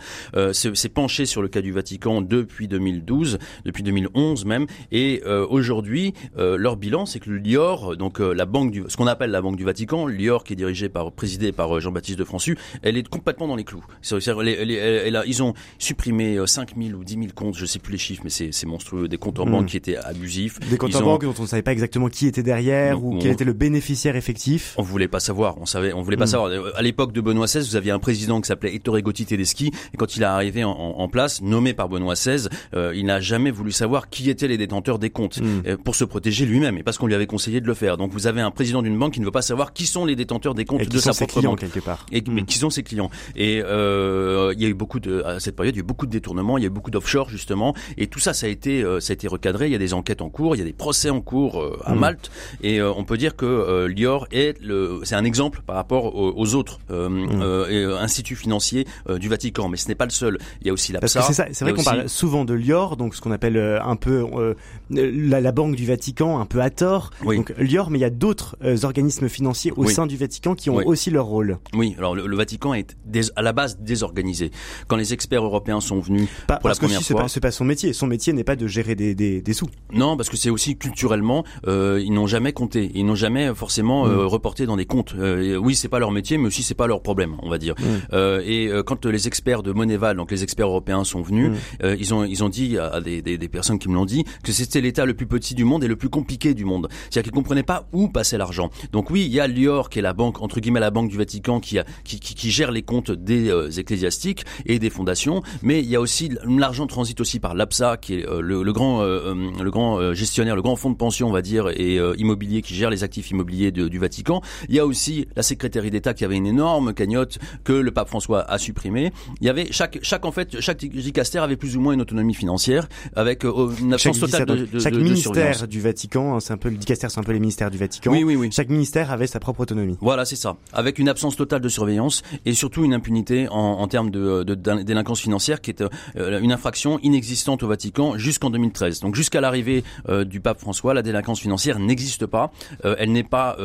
s'est 0.54 0.90
penché 0.90 1.26
sur 1.26 1.42
le 1.42 1.48
cas 1.48 1.62
du 1.62 1.72
Vatican 1.72 2.22
depuis 2.22 2.68
2012, 2.68 3.40
depuis 3.66 3.84
2011 3.84 4.46
même, 4.46 4.66
et 4.92 5.22
euh, 5.26 5.46
aujourd'hui 5.50 6.14
euh, 6.38 6.58
leur 6.58 6.78
bilan 6.78 7.06
c'est 7.06 7.20
que 7.20 7.30
l'IOR, 7.30 7.98
donc 7.98 8.20
euh, 8.20 8.34
la 8.34 8.46
banque 8.46 8.72
du, 8.72 8.84
ce 8.88 8.98
qu'on 8.98 9.08
appelle 9.08 9.32
la 9.32 9.42
banque 9.42 9.56
du 9.56 9.64
Vatican, 9.64 10.08
l'IOR 10.08 10.44
qui 10.44 10.54
est 10.54 10.56
dirigée 10.56 10.90
par, 10.90 11.12
présidée 11.12 11.52
par 11.52 11.80
Jean-Baptiste 11.80 12.20
de 12.20 12.24
Françu, 12.24 12.58
elle 12.82 12.98
est 12.98 13.08
complètement 13.08 13.48
dans 13.48 13.56
les 13.56 13.64
clous. 13.64 13.84
ils 14.04 15.44
ont 15.44 15.54
supprimé 15.78 16.38
5000 16.46 16.96
ou 16.96 17.04
10 17.04 17.14
000 17.14 17.26
comptes, 17.36 17.58
je 17.58 17.66
sais 17.66 17.80
plus 17.80 17.94
les 17.94 17.98
chiffres, 17.98 18.22
mais 18.24 18.30
c'est 18.30 18.66
monstrueux, 18.66 19.08
des 19.08 19.18
comptes 19.18 19.40
en 19.40 19.46
hmm. 19.46 19.52
banque 19.52 19.66
qui 19.68 19.78
étaient 19.78 19.98
abusifs. 19.98 20.60
Des 20.70 20.78
comptes 20.78 20.96
en 20.96 21.02
banque 21.02 21.24
dont 21.24 21.34
on 21.38 21.44
ne 21.44 21.59
savait 21.60 21.64
pas 21.64 21.72
exactement 21.74 22.08
qui 22.08 22.28
était 22.28 22.44
derrière 22.44 23.04
ou 23.04 23.18
quel 23.20 23.32
était 23.32 23.44
le 23.44 23.54
bénéficiaire 23.54 24.16
effectif. 24.16 24.76
On 24.78 24.82
voulait 24.82 25.08
pas 25.08 25.20
savoir, 25.20 25.58
on 25.60 25.66
savait, 25.66 25.94
on 25.94 26.02
voulait 26.02 26.18
pas 26.18 26.24
hmm. 26.24 26.28
savoir. 26.28 26.52
À 26.76 26.82
l'époque 26.82 27.12
de 27.12 27.22
Benoît 27.22 27.48
XVI, 27.48 27.60
vous 27.60 27.76
aviez 27.76 27.92
un 27.92 28.00
président 28.00 28.40
qui 28.40 28.48
s'appelait 28.48 28.74
Ettore 28.74 29.02
Gotti 29.02 29.26
Tedeschi, 29.26 29.72
et 29.94 29.98
quand 29.98 30.16
il 30.16 30.22
est 30.22 30.26
arrivé 30.26 30.64
en, 30.64 30.72
en 30.72 31.08
place, 31.10 31.42
nommé 31.42 31.74
par 31.74 31.90
Benoît 31.90 32.14
XVI, 32.14 32.48
euh, 32.76 32.94
il 32.96 33.06
n'a 33.06 33.20
jamais 33.20 33.52
voulu 33.52 33.72
savoir 33.72 34.10
qui 34.10 34.30
étaient 34.30 34.48
les 34.48 34.58
détenteurs 34.58 35.00
des 35.00 35.10
comptes 35.10 35.42
hmm. 35.42 35.62
euh, 35.68 35.78
pour 35.78 35.96
se 35.96 36.06
protéger 36.06 36.46
lui-même 36.46 36.78
et 36.78 36.84
parce 36.84 36.98
qu'on 36.98 37.08
lui 37.08 37.16
avait 37.16 37.28
conseillé 37.28 37.60
de 37.60 37.68
le 37.68 37.74
faire. 37.74 37.98
Donc 37.98 38.12
vous 38.12 38.28
avez 38.28 38.42
un 38.42 38.52
président 38.52 38.82
d'une 38.82 38.98
banque 38.98 39.14
qui 39.14 39.20
ne 39.20 39.26
veut 39.26 39.32
pas 39.32 39.42
savoir 39.42 39.74
qui 39.74 39.86
sont 39.86 40.06
les 40.06 40.16
détenteurs 40.16 40.56
des 40.56 40.66
comptes 40.66 40.88
de 40.88 41.00
sa 41.00 41.14
propre 41.14 41.42
banque 41.42 41.60
quelque 41.60 41.80
part. 41.80 42.06
Et, 42.12 42.24
Mais 42.28 42.42
hmm. 42.42 42.46
qui 42.46 42.58
sont 42.58 42.70
ses 42.70 42.84
clients 42.84 43.10
Et 43.36 43.62
euh, 43.66 44.54
il 44.56 44.62
y 44.62 44.66
a 44.66 44.70
eu 44.70 44.74
beaucoup 44.74 45.00
de 45.00 45.24
à 45.24 45.40
cette 45.40 45.56
période, 45.56 45.76
il 45.76 45.80
y 45.80 45.82
a 45.82 45.84
eu 45.84 45.88
beaucoup 45.88 46.06
de 46.06 46.12
détournements, 46.12 46.58
il 46.58 46.62
y 46.62 46.66
a 46.66 46.68
eu 46.68 46.72
beaucoup 46.72 46.92
d'offshore 46.92 47.30
justement, 47.30 47.76
et 47.98 48.08
tout 48.08 48.20
ça, 48.20 48.34
ça 48.34 48.46
a 48.46 48.50
été 48.50 48.84
ça 49.00 49.12
a 49.12 49.14
été 49.14 49.28
recadré. 49.28 49.68
Il 49.68 49.72
y 49.72 49.76
a 49.76 49.80
des 49.80 49.94
enquêtes 49.94 50.22
en 50.22 50.30
cours, 50.30 50.56
il 50.56 50.60
y 50.60 50.62
a 50.62 50.66
des 50.66 50.74
procès 50.74 51.10
en 51.10 51.22
cours 51.22 51.39
à 51.86 51.94
hmm. 51.94 52.00
Malte, 52.00 52.32
et 52.62 52.82
on 52.82 53.04
peut 53.04 53.18
dire 53.18 53.36
que 53.36 53.86
Lior 53.88 54.28
est 54.32 54.60
le 54.62 55.02
c'est 55.04 55.16
un 55.16 55.24
exemple 55.24 55.62
par 55.66 55.76
rapport 55.76 56.16
aux, 56.16 56.56
autres 56.56 56.80
instituts 56.90 58.36
financiers 58.36 58.86
du 59.08 59.30
Vatican, 59.30 59.70
mais 59.70 59.78
ce 59.78 59.88
n'est 59.88 59.96
pas 59.96 60.06
le 60.06 60.12
seul. 60.12 60.38
Il 60.62 60.68
y 60.68 60.70
a 60.70 60.74
aussi 60.74 60.92
la 60.92 61.00
Parce 61.00 61.14
que 61.14 61.34
c'est 61.34 61.62
vrai 61.62 61.74
qu'on 61.74 61.84
parle 61.84 62.10
souvent 62.10 62.46
de 62.46 62.54
Lior, 62.54 62.98
donc 62.98 63.16
ce 63.16 63.22
qu'on 63.22 63.32
appelle 63.32 63.58
euh, 63.58 63.82
un 63.84 63.96
peu 63.96 64.26
euh, 64.34 64.54
la, 64.90 65.42
la, 65.42 65.52
Banque 65.52 65.76
du 65.76 65.86
Vatican, 65.86 66.40
un 66.40 66.46
peu 66.46 66.62
à 66.62 66.70
tort. 66.70 67.12
Donc 67.24 67.54
Lior, 67.58 67.90
mais 67.90 68.00
il 68.00 68.02
y 68.02 68.06
a 68.06 68.10
d'autres 68.10 68.58
euh, 68.64 68.78
organismes 68.84 69.30
financiers 69.30 69.72
au 69.76 69.88
sein 69.88 70.08
du 70.08 70.18
Vatican 70.18 70.56
qui 70.56 70.70
ont 70.70 70.78
aussi 70.78 71.12
leur 71.12 71.26
rôle. 71.26 71.58
Oui, 71.74 71.96
alors 71.98 72.16
le, 72.16 72.36
Vatican 72.36 72.74
est 72.74 72.98
à 73.36 73.42
la 73.42 73.54
base 73.54 73.80
désorganisé. 73.80 74.52
Quand 74.88 74.96
les 74.96 75.14
experts 75.14 75.44
européens 75.44 75.82
sont 75.82 76.00
venus 76.00 76.30
pour 76.48 76.70
la 76.70 76.76
première 76.76 77.02
fois, 77.02 77.28
c'est 77.28 77.40
pas, 77.42 77.48
pas 77.48 77.52
son 77.52 77.66
métier. 77.66 77.94
Son 77.94 78.08
métier 78.08 78.34
n'est 78.34 78.44
pas 78.44 78.56
de 78.56 78.68
gérer 78.68 78.96
des, 78.96 79.16
des, 79.16 79.42
des, 79.42 79.54
sous. 79.54 79.68
Non, 79.92 80.16
parce 80.16 80.30
que 80.30 80.38
c'est 80.38 80.50
aussi 80.50 80.78
culturellement, 80.78 81.29
ils 81.68 82.12
n'ont 82.14 82.28
jamais 82.28 82.54
compté, 82.54 82.92
ils 82.94 83.06
n'ont 83.06 83.16
jamais 83.16 83.54
forcément 83.54 84.06
mm. 84.06 84.26
reporté 84.26 84.66
dans 84.66 84.78
des 84.78 84.86
comptes. 84.86 85.14
oui, 85.16 85.76
c'est 85.76 85.88
pas 85.88 86.00
leur 86.00 86.12
métier, 86.12 86.38
mais 86.38 86.48
aussi 86.48 86.64
c'est 86.64 86.74
pas 86.76 86.88
leur 86.88 87.02
problème, 87.02 87.36
on 87.42 87.50
va 87.50 87.58
dire. 87.58 87.76
Mm. 87.80 88.16
et 88.46 88.72
quand 88.86 89.06
les 89.06 89.28
experts 89.28 89.64
de 89.64 89.72
Moneval, 89.72 90.18
donc 90.18 90.32
les 90.32 90.44
experts 90.44 90.68
européens, 90.68 91.04
sont 91.04 91.22
venus, 91.22 91.52
mm. 91.52 91.96
ils 92.00 92.14
ont 92.14 92.24
ils 92.24 92.44
ont 92.44 92.50
dit 92.50 92.78
à 92.78 93.02
des, 93.02 93.22
des, 93.22 93.38
des 93.38 93.48
personnes 93.48 93.80
qui 93.80 93.90
me 93.90 93.96
l'ont 93.96 94.06
dit 94.06 94.24
que 94.44 94.52
c'était 94.52 94.82
l'État 94.82 95.06
le 95.06 95.14
plus 95.14 95.28
petit 95.28 95.56
du 95.56 95.64
monde 95.64 95.84
et 95.84 95.88
le 95.88 95.96
plus 95.96 96.10
compliqué 96.10 96.54
du 96.54 96.66
monde. 96.66 96.88
C'est-à-dire 97.10 97.24
qu'ils 97.24 97.32
comprenaient 97.32 97.64
pas 97.64 97.88
où 97.94 98.08
passait 98.10 98.38
l'argent. 98.38 98.70
Donc 98.92 99.10
oui, 99.10 99.26
il 99.26 99.34
y 99.34 99.40
a 99.40 99.48
Lior 99.48 99.90
qui 99.90 100.00
est 100.00 100.02
la 100.02 100.14
banque 100.14 100.42
entre 100.42 100.60
guillemets 100.60 100.80
la 100.80 100.92
banque 100.92 101.10
du 101.10 101.18
Vatican 101.18 101.60
qui, 101.60 101.80
a, 101.80 101.86
qui, 102.04 102.20
qui, 102.20 102.36
qui 102.36 102.52
gère 102.52 102.72
les 102.72 102.82
comptes 102.82 103.12
des 103.12 103.50
euh, 103.50 103.70
ecclésiastiques 103.70 104.46
et 104.66 104.80
des 104.80 104.90
fondations, 104.90 105.42
mais 105.62 105.80
il 105.80 105.90
y 105.90 105.96
a 105.96 106.02
aussi 106.02 106.32
l'argent 106.46 106.88
transite 106.88 107.22
aussi 107.22 107.40
par 107.40 107.56
l'APSA 107.56 107.98
qui 107.98 108.16
est 108.16 108.28
euh, 108.28 108.42
le, 108.42 108.64
le, 108.64 108.74
grand 108.74 109.02
euh, 109.02 109.34
le 109.62 109.72
grand 109.72 110.14
gestionnaire, 110.14 110.56
le 110.56 110.62
grand 110.62 110.76
fonds 110.76 110.90
de 110.90 110.96
pension 110.96 111.19
on 111.24 111.32
va 111.32 111.42
dire 111.42 111.70
et 111.70 112.00
immobilier 112.18 112.62
qui 112.62 112.76
gère 112.76 112.90
les 112.90 113.04
actifs 113.04 113.32
immobiliers 113.32 113.72
de, 113.72 113.88
du 113.88 114.00
Vatican. 114.00 114.42
Il 114.68 114.76
y 114.76 114.80
a 114.80 114.86
aussi 114.86 115.28
la 115.36 115.44
secrétaire 115.44 115.84
d'État 115.90 116.14
qui 116.14 116.26
avait 116.26 116.36
une 116.36 116.48
énorme 116.48 116.94
cagnotte 116.94 117.40
que 117.64 117.74
le 117.74 117.92
pape 117.92 118.10
François 118.10 118.42
a 118.50 118.58
supprimée. 118.58 119.12
Il 119.42 119.48
y 119.48 119.50
avait 119.50 119.72
chaque 119.72 120.00
chaque 120.02 120.26
en 120.26 120.32
fait 120.32 120.60
chaque 120.60 120.78
dicaster 120.78 121.40
avait 121.40 121.58
plus 121.58 121.78
ou 121.78 121.82
moins 121.82 121.94
une 121.94 122.02
autonomie 122.02 122.34
financière 122.34 122.88
avec 123.16 123.46
euh, 123.46 123.70
une 123.80 123.94
absence 123.94 124.20
totale 124.20 124.46
de, 124.46 124.66
de, 124.66 124.80
Chaque 124.80 124.94
ministère 124.94 125.68
du 125.68 125.80
Vatican, 125.80 126.36
hein, 126.36 126.40
c'est 126.40 126.54
un 126.54 126.58
peu 126.58 126.70
le 126.70 126.78
dicaster, 126.78 127.08
c'est 127.10 127.20
un 127.20 127.24
peu 127.24 127.32
les 127.32 127.40
ministères 127.40 127.72
du 127.72 127.78
Vatican. 127.78 128.12
Oui, 128.12 128.24
oui, 128.24 128.36
oui. 128.36 128.50
Chaque 128.52 128.70
ministère 128.70 129.12
avait 129.12 129.28
sa 129.28 129.40
propre 129.40 129.62
autonomie. 129.62 129.98
Voilà, 130.02 130.26
c'est 130.26 130.36
ça. 130.36 130.58
Avec 130.74 131.00
une 131.00 131.10
absence 131.10 131.36
totale 131.36 131.62
de 131.62 131.70
surveillance 131.70 132.22
et 132.46 132.54
surtout 132.54 132.84
une 132.84 132.94
impunité 132.94 133.48
en, 133.50 133.56
en 133.56 133.88
termes 133.88 134.12
de, 134.12 134.44
de, 134.44 134.56
délinquance 134.56 135.20
financière 135.20 135.62
qui 135.62 135.72
est 135.72 135.82
euh, 135.82 136.40
une 136.40 136.52
infraction 136.52 137.00
inexistante 137.00 137.64
au 137.64 137.68
Vatican 137.68 138.18
jusqu'en 138.18 138.50
2013. 138.50 139.02
Donc 139.02 139.16
jusqu'à 139.16 139.42
l'arrivée 139.42 139.84
euh, 140.08 140.24
du 140.24 140.40
pape 140.40 140.60
François, 140.60 140.94
la 140.94 141.02
délinquance 141.12 141.40
financière 141.40 141.80
n'existe 141.80 142.26
pas. 142.26 142.52
elle 142.84 143.12
n'est 143.12 143.24
pas 143.24 143.58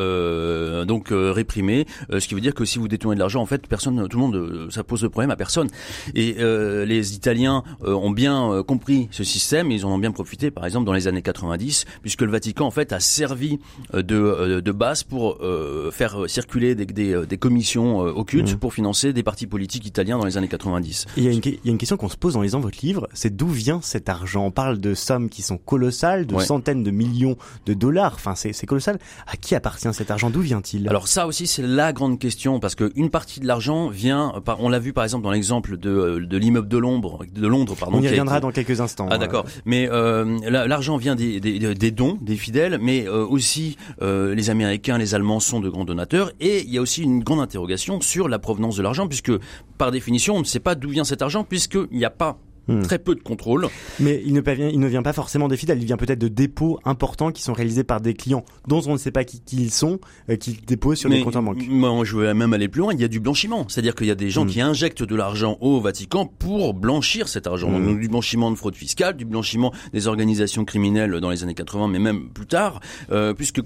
donc 0.87 1.09
réprimée, 1.11 1.87
ce 2.11 2.27
qui 2.27 2.35
veut 2.35 2.41
dire 2.41 2.55
que 2.55 2.65
si 2.65 2.79
vous 2.79 2.89
détournez 2.89 3.15
de 3.15 3.21
l'argent, 3.21 3.41
en 3.41 3.47
fait, 3.47 3.67
personne, 3.67 4.09
tout 4.09 4.19
le 4.19 4.23
monde, 4.23 4.69
ça 4.71 4.85
pose 4.85 5.01
de 5.01 5.09
problème 5.09 5.31
à 5.31 5.37
personne. 5.37 5.69
Et 6.15 6.37
les 6.39 7.15
Italiens 7.15 7.63
ont 7.83 8.11
bien 8.11 8.63
compris 8.67 9.09
ce 9.11 9.25
système, 9.25 9.71
ils 9.71 9.87
en 9.87 9.91
ont 9.91 9.99
bien 9.99 10.13
profité, 10.13 10.51
par 10.51 10.65
exemple 10.65 10.87
dans 10.87 10.93
les 10.93 11.09
années 11.09 11.23
90, 11.23 11.85
puisque 12.03 12.23
le 12.23 12.31
Vatican 12.31 12.67
en 12.67 12.71
fait 12.71 12.93
a 12.93 13.01
servi 13.01 13.59
euh, 13.95 14.03
de, 14.03 14.17
euh, 14.17 14.61
de 14.61 14.73
base 14.73 15.03
pour 15.03 15.39
euh, 15.41 15.91
faire 15.91 16.25
circuler 16.29 16.75
des, 16.75 16.87
des, 16.87 17.27
des 17.27 17.39
commissions 17.39 18.01
occultes 18.01 18.55
mmh. 18.55 18.59
pour 18.59 18.75
financer 18.75 19.13
des 19.13 19.23
partis 19.23 19.47
politiques 19.47 19.87
italiens 19.87 20.19
dans 20.19 20.25
les 20.25 20.37
années 20.37 20.49
90. 20.49 21.07
Il 21.17 21.25
y 21.25 21.29
a 21.29 21.33
une, 21.33 21.41
il 21.45 21.61
y 21.65 21.69
a 21.69 21.73
une 21.73 21.79
question 21.79 21.97
qu'on 21.97 22.09
se 22.09 22.17
pose 22.17 22.37
en 22.37 22.43
lisant 22.43 22.61
votre 22.61 22.79
livre, 22.83 23.09
c'est 23.13 23.35
d'où 23.35 23.49
vient 23.49 23.81
cet 23.83 24.09
argent? 24.09 24.47
On 24.47 24.51
parle 24.51 24.79
de 24.79 24.95
sommes 24.95 25.29
qui 25.29 25.43
sont 25.43 25.59
colossales, 25.59 26.27
de 26.27 26.39
centaines 26.39 26.83
de 26.83 26.91
millions 26.91 27.34
de 27.67 27.75
dollars, 27.75 28.15
enfin 28.15 28.35
c'est 28.35 28.67
colossal. 28.67 28.99
À 29.27 29.37
qui 29.37 29.55
appartient 29.55 29.93
cet 29.93 30.11
argent? 30.11 30.31
D'où 30.31 30.41
vient-il? 30.41 30.89
Alors 30.89 31.09
ça 31.09 31.27
aussi 31.27 31.47
c'est 31.47 31.63
la 31.63 31.93
grande 31.93 32.19
question, 32.19 32.61
parce 32.61 32.75
qu'une 32.75 33.11
partie 33.11 33.41
de 33.41 33.47
l'argent 33.47 33.89
vient, 33.89 34.33
on 34.59 34.69
l'a 34.69 34.79
vu 34.79 34.93
par 34.93 35.05
exemple 35.05 35.25
dans 35.25 35.31
l'exemple 35.31 35.77
de, 35.77 36.25
de 36.29 36.37
l'immeuble 36.37 36.69
de 36.69 36.79
Londres, 36.79 37.25
de 37.33 37.47
Londres 37.47 37.77
pardon. 37.79 37.99
On 37.99 38.03
y 38.03 38.09
reviendra 38.09 38.41
dans 38.41 38.51
quelques 38.51 38.81
instants. 38.81 39.09
Ah 39.11 39.19
d'accord, 39.19 39.45
mais 39.65 39.89
euh, 39.91 40.39
l'argent 40.51 40.97
vient 40.97 41.15
des, 41.15 41.41
des, 41.41 41.75
des, 41.75 41.91
dons 41.91 42.19
des 42.21 42.37
fidèles, 42.37 42.79
mais 42.81 43.07
euh, 43.07 43.25
aussi 43.27 43.77
euh, 44.03 44.35
les 44.35 44.51
Américains, 44.51 44.99
les 44.99 45.15
Allemands 45.15 45.41
sont 45.41 45.61
de 45.61 45.69
grands 45.69 45.85
donateurs, 45.85 46.33
et 46.41 46.63
il 46.63 46.71
y 46.71 46.79
a 46.79 46.81
aussi 46.81 47.03
une 47.03 47.23
grande 47.23 47.41
interrogation 47.41 48.01
sur 48.01 48.29
la 48.29 48.39
provenance 48.39 48.77
de 48.77 48.83
l'argent, 48.83 49.09
puisque 49.09 49.33
par 49.79 49.91
définition, 49.91 50.37
on 50.37 50.41
ne 50.41 50.45
sait 50.45 50.61
pas 50.61 50.75
d'où 50.75 50.91
vient 50.91 51.05
cet 51.05 51.23
argent, 51.23 51.45
puisqu'il 51.45 51.97
n'y 51.97 52.05
a 52.05 52.11
pas 52.11 52.39
Hmm. 52.69 52.83
Très 52.83 52.99
peu 52.99 53.15
de 53.15 53.21
contrôle. 53.21 53.69
Mais 54.01 54.23
il 54.25 54.33
ne, 54.33 54.41
vient, 54.41 54.69
il 54.69 54.81
ne 54.81 54.87
vient 54.87 55.03
pas 55.03 55.13
forcément 55.13 55.49
des 55.49 55.57
fidèles, 55.57 55.79
il 55.81 55.87
vient 55.87 55.97
peut-être 55.97 56.19
de 56.19 56.29
dépôts 56.29 56.79
importants 56.85 57.31
qui 57.31 57.43
sont 57.43 57.53
réalisés 57.53 57.85
par 57.85 58.01
des 58.01 58.15
clients 58.15 58.45
dont 58.67 58.81
on 58.87 58.93
ne 58.93 58.99
sait 58.99 59.11
pas 59.11 59.25
qui, 59.25 59.43
ils 59.53 59.71
sont, 59.71 59.99
euh, 60.31 60.37
qui 60.37 60.59
déposent 60.67 60.99
sur 60.99 61.11
des 61.11 61.21
comptes 61.23 61.37
en 61.37 61.43
banque. 61.43 61.67
Moi, 61.69 62.05
je 62.05 62.17
veux 62.17 62.33
même 62.33 62.53
aller 62.53 62.69
plus 62.69 62.81
loin, 62.81 62.93
il 62.95 63.01
y 63.01 63.05
a 63.05 63.09
du 63.09 63.21
blanchiment. 63.21 63.67
C'est-à-dire 63.69 63.95
qu'il 63.95 64.07
y 64.07 64.11
a 64.11 64.15
des 64.15 64.31
gens 64.31 64.45
hmm. 64.45 64.49
qui 64.49 64.61
injectent 64.61 65.03
de 65.03 65.15
l'argent 65.15 65.59
au 65.61 65.81
Vatican 65.81 66.27
pour 66.27 66.75
blanchir 66.75 67.29
cet 67.29 67.47
argent. 67.47 67.71
Hmm. 67.71 67.85
Donc, 67.85 68.01
du 68.01 68.09
blanchiment 68.09 68.51
de 68.51 68.57
fraude 68.57 68.77
fiscale, 68.77 69.17
du 69.17 69.25
blanchiment 69.25 69.73
des 69.93 70.07
organisations 70.07 70.65
criminelles 70.65 71.21
dans 71.21 71.31
les 71.31 71.43
années 71.43 71.55
80, 71.55 71.89
mais 71.89 71.99
même 71.99 72.31
plus 72.31 72.47
tard, 72.47 72.81
euh, 73.11 73.35
puisque 73.35 73.61